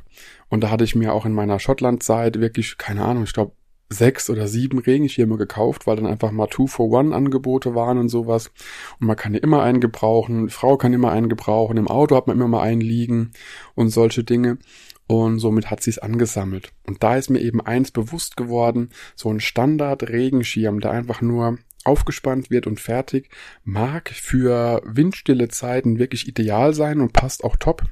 Und 0.50 0.63
da 0.63 0.72
hatte 0.72 0.84
ich 0.84 0.96
mir 0.96 1.13
auch 1.13 1.25
in 1.25 1.34
meiner 1.34 1.60
Schottland-Zeit 1.60 2.39
wirklich, 2.39 2.77
keine 2.77 3.05
Ahnung, 3.05 3.24
ich 3.24 3.34
glaube 3.34 3.51
sechs 3.89 4.29
oder 4.29 4.48
sieben 4.48 4.79
Regenschirme 4.79 5.38
gekauft, 5.38 5.88
weil 5.88 5.96
dann 5.96 6.05
einfach 6.05 6.31
mal 6.31 6.48
Two-for-One-Angebote 6.48 7.74
waren 7.75 7.98
und 7.98 8.10
sowas. 8.10 8.51
Und 9.00 9.08
man 9.08 9.15
kann 9.15 9.34
ja 9.34 9.39
immer 9.39 9.63
einen 9.63 9.81
gebrauchen, 9.81 10.48
die 10.48 10.53
Frau 10.53 10.77
kann 10.77 10.93
immer 10.93 11.12
einen 11.12 11.29
gebrauchen, 11.29 11.77
im 11.77 11.88
Auto 11.88 12.15
hat 12.15 12.27
man 12.27 12.38
immer 12.38 12.48
mal 12.48 12.62
einen 12.62 12.81
liegen 12.81 13.31
und 13.75 13.89
solche 13.89 14.24
Dinge. 14.24 14.60
Und 15.08 15.39
somit 15.39 15.72
hat 15.72 15.81
sie 15.81 15.89
es 15.89 15.98
angesammelt. 15.98 16.72
Und 16.86 17.01
da 17.01 17.15
ist 17.15 17.31
mir 17.31 17.39
eben 17.39 17.62
eins 17.62 17.89
bewusst 17.89 18.38
geworden, 18.38 18.89
so 19.15 19.29
ein 19.34 19.39
Standard-Regenschirm, 19.39 20.81
der 20.81 20.91
einfach 20.91 21.22
nur 21.22 21.58
aufgespannt 21.84 22.51
wird 22.51 22.67
und 22.67 22.79
fertig, 22.79 23.29
mag 23.63 24.10
für 24.10 24.84
windstille 24.86 25.48
Zeiten 25.48 25.98
wirklich 25.98 26.27
ideal 26.27 26.75
sein 26.75 27.01
und 27.01 27.13
passt 27.13 27.43
auch 27.43 27.55
top. 27.55 27.84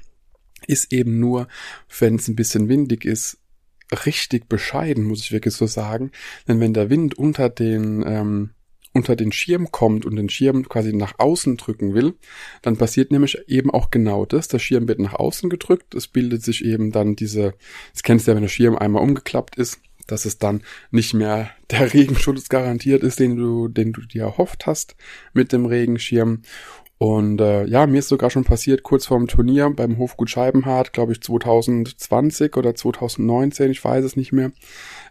Ist 0.68 0.94
eben 0.94 1.20
nur, 1.20 1.48
wenn 2.00 2.16
es 2.16 2.28
ein 2.28 2.36
bisschen 2.36 2.70
windig 2.70 3.04
ist, 3.06 3.40
richtig 4.06 4.50
bescheiden, 4.50 5.04
muss 5.04 5.22
ich 5.22 5.32
wirklich 5.32 5.54
so 5.54 5.66
sagen. 5.66 6.12
Denn 6.48 6.60
wenn 6.60 6.74
der 6.74 6.90
Wind 6.90 7.18
unter 7.18 7.50
den, 7.50 8.04
ähm, 8.06 8.50
unter 8.94 9.16
den 9.16 9.32
Schirm 9.32 9.72
kommt 9.72 10.06
und 10.06 10.16
den 10.16 10.30
Schirm 10.30 10.68
quasi 10.68 10.94
nach 10.94 11.20
außen 11.20 11.58
drücken 11.58 11.94
will, 11.94 12.16
dann 12.62 12.78
passiert 12.78 13.12
nämlich 13.12 13.38
eben 13.48 13.70
auch 13.70 13.92
genau 13.92 14.26
das. 14.26 14.48
Der 14.48 14.60
Schirm 14.60 14.88
wird 14.88 15.00
nach 15.00 15.14
außen 15.14 15.50
gedrückt, 15.50 15.94
es 15.94 16.08
bildet 16.08 16.44
sich 16.44 16.66
eben 16.66 16.92
dann 16.92 17.16
diese, 17.16 17.54
das 17.94 18.04
kennst 18.04 18.28
du 18.28 18.32
ja, 18.32 18.36
wenn 18.36 18.44
der 18.44 18.50
Schirm 18.50 18.76
einmal 18.76 19.04
umgeklappt 19.04 19.56
ist, 19.58 19.80
dass 20.08 20.26
es 20.26 20.40
dann 20.40 20.64
nicht 20.90 21.14
mehr 21.14 21.52
der 21.72 21.94
Regenschutz 21.94 22.50
garantiert 22.50 23.04
ist, 23.04 23.20
den 23.20 23.36
du, 23.36 23.68
den 23.68 23.94
du 23.94 24.02
dir 24.02 24.24
erhofft 24.24 24.66
hast 24.66 24.96
mit 25.34 25.52
dem 25.52 25.66
Regenschirm. 25.66 26.42
Und 26.98 27.42
äh, 27.42 27.66
ja, 27.66 27.86
mir 27.86 28.00
ist 28.00 28.10
sogar 28.10 28.30
schon 28.30 28.44
passiert, 28.44 28.84
kurz 28.84 29.06
vorm 29.06 29.28
Turnier 29.28 29.70
beim 29.70 29.98
Hofgut 29.98 30.30
Scheibenhardt, 30.30 30.94
glaube 30.94 31.12
ich 31.12 31.22
2020 31.22 32.58
oder 32.58 32.74
2019, 32.74 33.70
ich 33.70 33.84
weiß 33.84 34.04
es 34.04 34.16
nicht 34.16 34.34
mehr, 34.34 34.52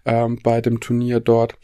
ähm, 0.05 0.39
bei 0.43 0.61
dem 0.61 0.81
Turnier 0.81 1.21
dort. 1.21 1.57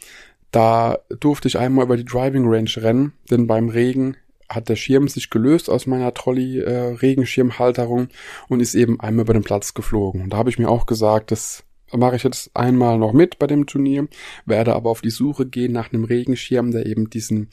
Da 0.51 0.99
durfte 1.19 1.47
ich 1.47 1.57
einmal 1.57 1.85
über 1.85 1.97
die 1.97 2.05
Driving 2.05 2.47
Range 2.47 2.69
rennen, 2.77 3.13
denn 3.29 3.47
beim 3.47 3.69
Regen 3.69 4.15
hat 4.47 4.69
der 4.69 4.75
Schirm 4.75 5.07
sich 5.07 5.29
gelöst 5.29 5.69
aus 5.69 5.87
meiner 5.87 6.13
Trolley 6.13 6.59
äh, 6.59 6.95
Regenschirmhalterung 6.95 8.07
und 8.47 8.59
ist 8.59 8.75
eben 8.75 8.99
einmal 8.99 9.23
über 9.23 9.33
den 9.33 9.43
Platz 9.43 9.73
geflogen. 9.73 10.21
Und 10.21 10.29
da 10.31 10.37
habe 10.37 10.49
ich 10.49 10.59
mir 10.59 10.69
auch 10.69 10.85
gesagt, 10.85 11.31
das 11.31 11.63
mache 11.91 12.15
ich 12.15 12.23
jetzt 12.23 12.51
einmal 12.55 12.97
noch 12.97 13.13
mit 13.13 13.39
bei 13.39 13.47
dem 13.47 13.65
Turnier, 13.65 14.07
werde 14.45 14.73
aber 14.73 14.89
auf 14.89 15.01
die 15.01 15.09
Suche 15.09 15.45
gehen 15.45 15.71
nach 15.71 15.91
einem 15.91 16.03
Regenschirm, 16.03 16.71
der 16.71 16.85
eben 16.85 17.09
diesen 17.09 17.49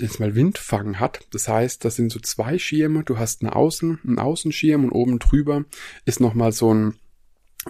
jetzt 0.00 0.20
mal 0.20 0.34
Windfang 0.34 1.00
hat. 1.00 1.26
Das 1.30 1.48
heißt, 1.48 1.84
das 1.84 1.96
sind 1.96 2.12
so 2.12 2.20
zwei 2.20 2.58
Schirme. 2.58 3.04
Du 3.04 3.18
hast 3.18 3.42
eine 3.42 3.54
Außen, 3.54 4.00
einen 4.04 4.18
Außenschirm 4.18 4.84
und 4.84 4.92
oben 4.92 5.18
drüber 5.18 5.64
ist 6.04 6.20
nochmal 6.20 6.52
so 6.52 6.72
ein 6.72 6.94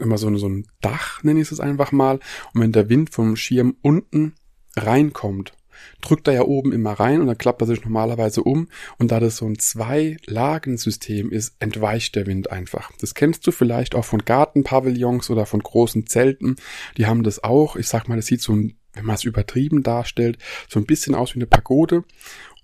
immer 0.00 0.18
so 0.18 0.34
so 0.36 0.48
ein 0.48 0.66
Dach, 0.80 1.22
nenne 1.22 1.40
ich 1.40 1.52
es 1.52 1.60
einfach 1.60 1.92
mal. 1.92 2.18
Und 2.52 2.60
wenn 2.60 2.72
der 2.72 2.88
Wind 2.88 3.10
vom 3.10 3.36
Schirm 3.36 3.76
unten 3.80 4.34
reinkommt, 4.76 5.52
drückt 6.00 6.28
er 6.28 6.34
ja 6.34 6.42
oben 6.42 6.72
immer 6.72 6.92
rein 6.92 7.20
und 7.20 7.26
dann 7.26 7.38
klappt 7.38 7.62
er 7.62 7.66
sich 7.66 7.84
normalerweise 7.84 8.42
um. 8.42 8.68
Und 8.98 9.10
da 9.10 9.20
das 9.20 9.36
so 9.36 9.46
ein 9.46 9.58
Zwei-Lagen-System 9.58 11.30
ist, 11.30 11.56
entweicht 11.58 12.16
der 12.16 12.26
Wind 12.26 12.50
einfach. 12.50 12.90
Das 13.00 13.14
kennst 13.14 13.46
du 13.46 13.50
vielleicht 13.50 13.94
auch 13.94 14.04
von 14.04 14.24
Gartenpavillons 14.24 15.30
oder 15.30 15.46
von 15.46 15.60
großen 15.60 16.06
Zelten. 16.06 16.56
Die 16.96 17.06
haben 17.06 17.22
das 17.22 17.42
auch. 17.42 17.76
Ich 17.76 17.88
sag 17.88 18.08
mal, 18.08 18.16
das 18.16 18.26
sieht 18.26 18.40
so 18.40 18.54
ein 18.54 18.76
wenn 18.94 19.04
man 19.04 19.16
es 19.16 19.24
übertrieben 19.24 19.82
darstellt, 19.82 20.38
so 20.68 20.80
ein 20.80 20.86
bisschen 20.86 21.14
aus 21.14 21.34
wie 21.34 21.38
eine 21.38 21.46
Pagode. 21.46 22.04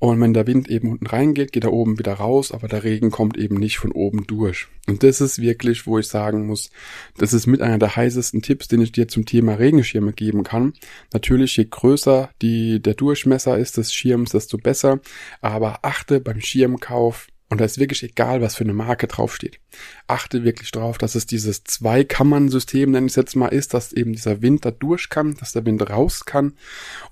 Und 0.01 0.19
wenn 0.23 0.33
der 0.33 0.47
Wind 0.47 0.71
eben 0.71 0.93
unten 0.93 1.07
reingeht, 1.07 1.53
geht 1.53 1.65
er 1.65 1.75
oben 1.75 1.99
wieder 1.99 2.15
raus, 2.15 2.53
aber 2.53 2.69
der 2.69 2.85
Regen 2.85 3.11
kommt 3.11 3.37
eben 3.37 3.57
nicht 3.57 3.77
von 3.77 3.93
oben 3.93 4.27
durch. 4.27 4.67
Und 4.89 5.03
das 5.03 5.21
ist 5.21 5.43
wirklich, 5.43 5.87
wo 5.87 5.99
ich 5.99 6.09
sagen 6.09 6.47
muss, 6.47 6.71
das 7.19 7.35
ist 7.35 7.47
mit 7.47 7.61
einer 7.61 7.79
der 7.79 7.97
heißesten 7.97 8.41
Tipps, 8.41 8.67
den 8.67 8.81
ich 8.81 8.93
dir 8.93 9.09
zum 9.09 9.27
Thema 9.27 9.57
Regenschirme 9.57 10.15
geben 10.15 10.43
kann. 10.43 10.73
Natürlich, 11.13 11.59
je 11.59 11.67
größer 11.69 12.31
die, 12.41 12.81
der 12.81 12.95
Durchmesser 12.95 13.59
ist 13.59 13.77
des 13.77 13.93
Schirms, 13.93 14.31
desto 14.31 14.57
besser. 14.57 15.01
Aber 15.43 15.81
achte 15.83 16.19
beim 16.19 16.41
Schirmkauf 16.41 17.27
und 17.51 17.61
da 17.61 17.65
ist 17.65 17.79
wirklich 17.79 18.05
egal, 18.05 18.41
was 18.41 18.55
für 18.55 18.63
eine 18.63 18.73
Marke 18.73 19.09
draufsteht. 19.09 19.59
Achte 20.07 20.45
wirklich 20.45 20.71
drauf, 20.71 20.99
dass 20.99 21.17
es 21.17 21.27
dieses 21.27 21.65
Zwei-Kammern-System, 21.65 22.93
nenne 22.93 23.07
ich 23.07 23.13
es 23.13 23.17
jetzt 23.17 23.35
mal, 23.35 23.49
ist, 23.49 23.75
dass 23.75 23.93
eben 23.93 24.13
dieser 24.13 24.41
Wind 24.41 24.65
da 24.65 24.71
durch 24.71 25.09
kann, 25.09 25.35
dass 25.35 25.53
der 25.53 25.67
Wind 25.67 25.91
raus 25.91 26.25
kann 26.25 26.55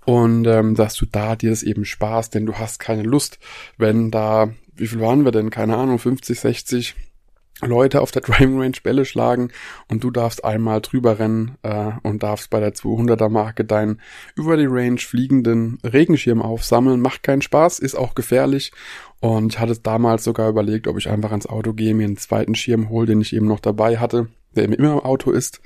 und 0.06 0.46
ähm, 0.46 0.76
dass 0.76 0.94
du 0.94 1.06
da 1.06 1.34
dir 1.34 1.50
das 1.50 1.64
eben 1.64 1.84
sparst, 1.84 2.34
denn 2.34 2.46
du 2.46 2.54
hast 2.54 2.78
keine 2.78 3.02
Lust, 3.02 3.40
wenn 3.78 4.12
da, 4.12 4.52
wie 4.76 4.86
viel 4.86 5.00
waren 5.00 5.24
wir 5.24 5.32
denn, 5.32 5.50
keine 5.50 5.76
Ahnung, 5.76 5.98
50, 5.98 6.38
60 6.38 6.94
Leute 7.60 8.00
auf 8.00 8.10
der 8.10 8.22
Driving 8.22 8.60
Range 8.60 8.76
Bälle 8.82 9.04
schlagen 9.04 9.50
und 9.88 10.04
du 10.04 10.10
darfst 10.10 10.44
einmal 10.44 10.80
drüber 10.80 11.18
rennen 11.18 11.56
äh, 11.62 11.92
und 12.02 12.22
darfst 12.22 12.50
bei 12.50 12.60
der 12.60 12.74
200er 12.74 13.28
Marke 13.28 13.64
deinen 13.64 14.00
über 14.36 14.56
die 14.56 14.66
Range 14.66 14.98
fliegenden 14.98 15.78
Regenschirm 15.84 16.42
aufsammeln. 16.42 17.00
Macht 17.00 17.22
keinen 17.22 17.42
Spaß, 17.42 17.80
ist 17.80 17.96
auch 17.96 18.14
gefährlich 18.14 18.72
und 19.20 19.54
ich 19.54 19.58
hatte 19.58 19.78
damals 19.78 20.24
sogar 20.24 20.48
überlegt, 20.48 20.86
ob 20.86 20.98
ich 20.98 21.08
einfach 21.08 21.30
ans 21.30 21.46
Auto 21.46 21.72
gehe, 21.72 21.94
mir 21.94 22.04
einen 22.04 22.16
zweiten 22.16 22.54
Schirm 22.54 22.88
hole, 22.88 23.06
den 23.06 23.20
ich 23.20 23.34
eben 23.34 23.46
noch 23.46 23.60
dabei 23.60 23.98
hatte, 23.98 24.28
der 24.54 24.64
eben 24.64 24.74
immer 24.74 24.92
im 24.92 25.00
Auto 25.00 25.30
ist 25.30 25.60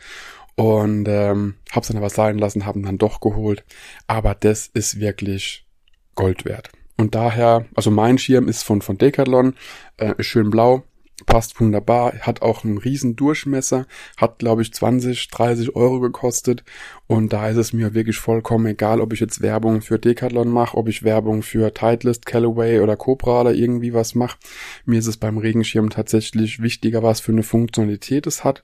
und 0.54 1.06
ähm, 1.08 1.54
hab's 1.70 1.88
dann 1.88 1.96
aber 1.96 2.10
sein 2.10 2.38
lassen, 2.38 2.66
haben 2.66 2.82
dann 2.82 2.98
doch 2.98 3.20
geholt. 3.20 3.64
Aber 4.06 4.34
das 4.34 4.68
ist 4.68 5.00
wirklich 5.00 5.66
Gold 6.14 6.44
wert. 6.44 6.70
Und 6.98 7.14
daher, 7.14 7.66
also 7.74 7.90
mein 7.90 8.18
Schirm 8.18 8.48
ist 8.48 8.62
von, 8.62 8.82
von 8.82 8.98
Decathlon, 8.98 9.54
äh, 9.96 10.14
ist 10.18 10.26
schön 10.26 10.50
blau, 10.50 10.84
passt 11.26 11.60
wunderbar, 11.60 12.14
hat 12.20 12.42
auch 12.42 12.64
einen 12.64 12.78
riesen 12.78 13.16
Durchmesser, 13.16 13.86
hat 14.16 14.38
glaube 14.38 14.62
ich 14.62 14.72
20, 14.72 15.28
30 15.28 15.76
Euro 15.76 16.00
gekostet 16.00 16.64
und 17.06 17.32
da 17.32 17.48
ist 17.48 17.56
es 17.56 17.72
mir 17.72 17.94
wirklich 17.94 18.18
vollkommen 18.18 18.66
egal, 18.66 19.00
ob 19.00 19.12
ich 19.12 19.20
jetzt 19.20 19.42
Werbung 19.42 19.82
für 19.82 19.98
Decathlon 19.98 20.48
mache, 20.48 20.76
ob 20.76 20.88
ich 20.88 21.02
Werbung 21.02 21.42
für 21.42 21.72
Titleist, 21.72 22.26
Callaway 22.26 22.80
oder 22.80 22.96
Cobra 22.96 23.42
oder 23.42 23.54
irgendwie 23.54 23.94
was 23.94 24.14
mache. 24.14 24.38
Mir 24.84 24.98
ist 24.98 25.06
es 25.06 25.16
beim 25.16 25.38
Regenschirm 25.38 25.90
tatsächlich 25.90 26.62
wichtiger, 26.62 27.02
was 27.02 27.20
für 27.20 27.32
eine 27.32 27.42
Funktionalität 27.42 28.26
es 28.26 28.44
hat 28.44 28.62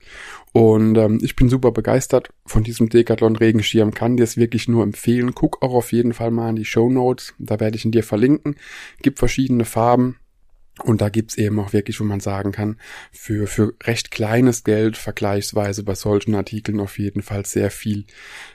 und 0.52 0.96
ähm, 0.96 1.18
ich 1.22 1.36
bin 1.36 1.48
super 1.48 1.72
begeistert 1.72 2.30
von 2.46 2.64
diesem 2.64 2.88
Decathlon 2.88 3.36
Regenschirm, 3.36 3.92
kann 3.92 4.16
dir 4.16 4.24
es 4.24 4.36
wirklich 4.36 4.68
nur 4.68 4.82
empfehlen. 4.82 5.34
Guck 5.34 5.62
auch 5.62 5.74
auf 5.74 5.92
jeden 5.92 6.14
Fall 6.14 6.30
mal 6.30 6.50
in 6.50 6.56
die 6.56 6.64
Show 6.64 6.88
Notes, 6.88 7.34
da 7.38 7.60
werde 7.60 7.76
ich 7.76 7.84
ihn 7.84 7.92
dir 7.92 8.02
verlinken. 8.02 8.56
Gibt 9.02 9.18
verschiedene 9.18 9.64
Farben, 9.64 10.16
und 10.84 11.00
da 11.00 11.08
gibt's 11.08 11.36
eben 11.36 11.58
auch 11.60 11.72
wirklich, 11.72 12.00
wo 12.00 12.04
man 12.04 12.20
sagen 12.20 12.52
kann, 12.52 12.78
für, 13.12 13.46
für 13.46 13.74
recht 13.82 14.10
kleines 14.10 14.64
Geld 14.64 14.96
vergleichsweise 14.96 15.82
bei 15.82 15.94
solchen 15.94 16.34
Artikeln 16.34 16.80
auf 16.80 16.98
jeden 16.98 17.22
Fall 17.22 17.46
sehr 17.46 17.70
viel, 17.70 18.06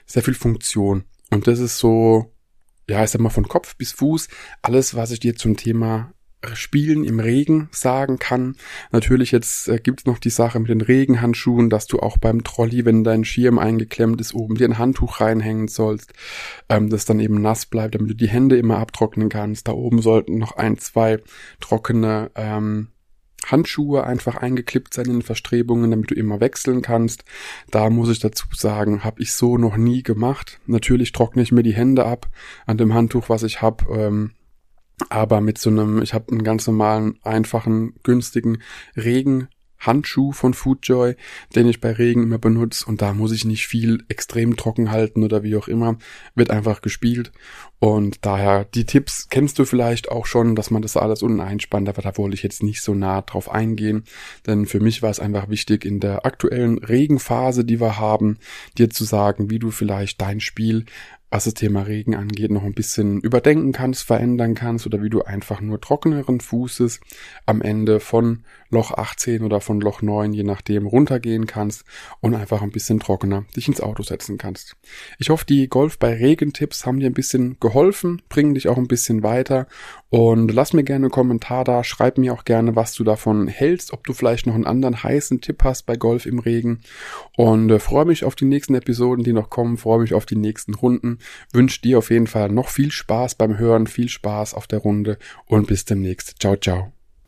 sehr 0.06 0.22
viel 0.22 0.34
Funktion. 0.34 1.04
Und 1.30 1.46
das 1.46 1.58
ist 1.58 1.78
so, 1.78 2.32
ja, 2.88 3.02
ich 3.04 3.10
sag 3.10 3.20
mal 3.20 3.30
von 3.30 3.48
Kopf 3.48 3.76
bis 3.76 3.92
Fuß 3.92 4.28
alles, 4.62 4.94
was 4.94 5.10
ich 5.10 5.20
dir 5.20 5.36
zum 5.36 5.56
Thema 5.56 6.12
Spielen 6.54 7.04
im 7.04 7.20
Regen 7.20 7.68
sagen 7.72 8.18
kann. 8.18 8.56
Natürlich 8.92 9.32
jetzt 9.32 9.68
äh, 9.68 9.78
gibt's 9.78 10.06
noch 10.06 10.18
die 10.18 10.30
Sache 10.30 10.60
mit 10.60 10.70
den 10.70 10.80
Regenhandschuhen, 10.80 11.70
dass 11.70 11.86
du 11.86 12.00
auch 12.00 12.18
beim 12.18 12.44
Trolley, 12.44 12.84
wenn 12.84 13.04
dein 13.04 13.24
Schirm 13.24 13.58
eingeklemmt 13.58 14.20
ist, 14.20 14.34
oben 14.34 14.56
dir 14.56 14.68
ein 14.68 14.78
Handtuch 14.78 15.20
reinhängen 15.20 15.68
sollst, 15.68 16.12
ähm, 16.68 16.90
das 16.90 17.04
dann 17.04 17.20
eben 17.20 17.40
nass 17.40 17.66
bleibt, 17.66 17.94
damit 17.94 18.10
du 18.10 18.14
die 18.14 18.28
Hände 18.28 18.56
immer 18.56 18.78
abtrocknen 18.78 19.28
kannst. 19.28 19.68
Da 19.68 19.72
oben 19.72 20.02
sollten 20.02 20.38
noch 20.38 20.56
ein, 20.56 20.78
zwei 20.78 21.18
trockene 21.60 22.30
ähm, 22.34 22.88
Handschuhe 23.50 24.04
einfach 24.04 24.36
eingeklippt 24.36 24.94
sein 24.94 25.06
in 25.06 25.22
Verstrebungen, 25.22 25.90
damit 25.90 26.10
du 26.10 26.14
immer 26.14 26.40
wechseln 26.40 26.82
kannst. 26.82 27.24
Da 27.70 27.90
muss 27.90 28.08
ich 28.08 28.18
dazu 28.18 28.46
sagen, 28.54 29.04
habe 29.04 29.22
ich 29.22 29.32
so 29.32 29.58
noch 29.58 29.76
nie 29.76 30.02
gemacht. 30.02 30.60
Natürlich 30.66 31.12
trockne 31.12 31.42
ich 31.42 31.52
mir 31.52 31.62
die 31.62 31.74
Hände 31.74 32.04
ab 32.06 32.28
an 32.66 32.78
dem 32.78 32.94
Handtuch, 32.94 33.28
was 33.28 33.42
ich 33.42 33.62
habe. 33.62 33.84
Ähm, 33.94 34.32
aber 35.08 35.40
mit 35.40 35.58
so 35.58 35.70
einem, 35.70 36.02
ich 36.02 36.14
habe 36.14 36.30
einen 36.30 36.44
ganz 36.44 36.66
normalen, 36.66 37.18
einfachen, 37.22 37.94
günstigen 38.02 38.58
Regen 38.96 39.48
Handschuh 39.86 40.32
von 40.32 40.54
Foodjoy, 40.54 41.14
den 41.54 41.68
ich 41.68 41.80
bei 41.80 41.92
Regen 41.92 42.22
immer 42.22 42.38
benutze 42.38 42.86
und 42.86 43.02
da 43.02 43.12
muss 43.12 43.32
ich 43.32 43.44
nicht 43.44 43.66
viel 43.66 44.04
extrem 44.08 44.56
trocken 44.56 44.90
halten 44.90 45.22
oder 45.22 45.42
wie 45.42 45.56
auch 45.56 45.68
immer, 45.68 45.98
wird 46.34 46.50
einfach 46.50 46.80
gespielt. 46.80 47.32
Und 47.78 48.24
daher 48.24 48.64
die 48.64 48.86
Tipps 48.86 49.28
kennst 49.28 49.58
du 49.58 49.64
vielleicht 49.64 50.10
auch 50.10 50.26
schon, 50.26 50.56
dass 50.56 50.70
man 50.70 50.82
das 50.82 50.96
alles 50.96 51.22
unten 51.22 51.40
einspannt, 51.40 51.88
aber 51.88 52.02
da 52.02 52.16
wollte 52.16 52.34
ich 52.34 52.42
jetzt 52.42 52.62
nicht 52.62 52.82
so 52.82 52.94
nah 52.94 53.20
drauf 53.22 53.50
eingehen, 53.50 54.04
denn 54.46 54.66
für 54.66 54.80
mich 54.80 55.02
war 55.02 55.10
es 55.10 55.20
einfach 55.20 55.48
wichtig 55.48 55.84
in 55.84 56.00
der 56.00 56.24
aktuellen 56.24 56.78
Regenphase, 56.78 57.64
die 57.64 57.80
wir 57.80 57.98
haben, 57.98 58.38
dir 58.78 58.90
zu 58.90 59.04
sagen, 59.04 59.50
wie 59.50 59.58
du 59.58 59.70
vielleicht 59.70 60.20
dein 60.20 60.40
Spiel 60.40 60.86
was 61.34 61.44
das 61.46 61.54
Thema 61.54 61.82
Regen 61.82 62.14
angeht, 62.14 62.52
noch 62.52 62.62
ein 62.62 62.74
bisschen 62.74 63.20
überdenken 63.20 63.72
kannst, 63.72 64.04
verändern 64.04 64.54
kannst 64.54 64.86
oder 64.86 65.02
wie 65.02 65.10
du 65.10 65.22
einfach 65.22 65.60
nur 65.60 65.80
trockeneren 65.80 66.38
Fußes 66.38 67.00
am 67.44 67.60
Ende 67.60 67.98
von 67.98 68.44
Loch 68.74 68.90
18 68.90 69.42
oder 69.42 69.60
von 69.60 69.80
Loch 69.80 70.02
9, 70.02 70.34
je 70.34 70.42
nachdem, 70.42 70.86
runtergehen 70.86 71.46
kannst 71.46 71.84
und 72.20 72.34
einfach 72.34 72.60
ein 72.60 72.70
bisschen 72.70 73.00
trockener 73.00 73.44
dich 73.56 73.68
ins 73.68 73.80
Auto 73.80 74.02
setzen 74.02 74.36
kannst. 74.36 74.76
Ich 75.18 75.30
hoffe, 75.30 75.46
die 75.46 75.68
Golf 75.68 75.98
bei 75.98 76.12
Regentipps 76.12 76.84
haben 76.84 77.00
dir 77.00 77.06
ein 77.06 77.14
bisschen 77.14 77.56
geholfen, 77.60 78.20
bringen 78.28 78.54
dich 78.54 78.68
auch 78.68 78.76
ein 78.76 78.88
bisschen 78.88 79.22
weiter 79.22 79.66
und 80.10 80.52
lass 80.52 80.72
mir 80.72 80.84
gerne 80.84 81.06
einen 81.06 81.12
Kommentar 81.12 81.64
da, 81.64 81.84
schreib 81.84 82.18
mir 82.18 82.32
auch 82.34 82.44
gerne, 82.44 82.76
was 82.76 82.94
du 82.94 83.04
davon 83.04 83.48
hältst, 83.48 83.92
ob 83.92 84.04
du 84.04 84.12
vielleicht 84.12 84.46
noch 84.46 84.54
einen 84.54 84.66
anderen 84.66 85.02
heißen 85.02 85.40
Tipp 85.40 85.62
hast 85.64 85.86
bei 85.86 85.96
Golf 85.96 86.26
im 86.26 86.38
Regen 86.38 86.80
und 87.36 87.70
äh, 87.70 87.78
freue 87.78 88.04
mich 88.04 88.24
auf 88.24 88.34
die 88.34 88.44
nächsten 88.44 88.74
Episoden, 88.74 89.24
die 89.24 89.32
noch 89.32 89.50
kommen, 89.50 89.76
freue 89.76 90.00
mich 90.00 90.14
auf 90.14 90.26
die 90.26 90.36
nächsten 90.36 90.74
Runden, 90.74 91.18
wünsche 91.52 91.80
dir 91.80 91.98
auf 91.98 92.10
jeden 92.10 92.26
Fall 92.26 92.48
noch 92.48 92.68
viel 92.68 92.90
Spaß 92.90 93.36
beim 93.36 93.58
Hören, 93.58 93.86
viel 93.86 94.08
Spaß 94.08 94.54
auf 94.54 94.66
der 94.66 94.80
Runde 94.80 95.18
und 95.46 95.66
bis 95.66 95.84
demnächst. 95.84 96.36
Ciao, 96.40 96.56
ciao. 96.56 96.93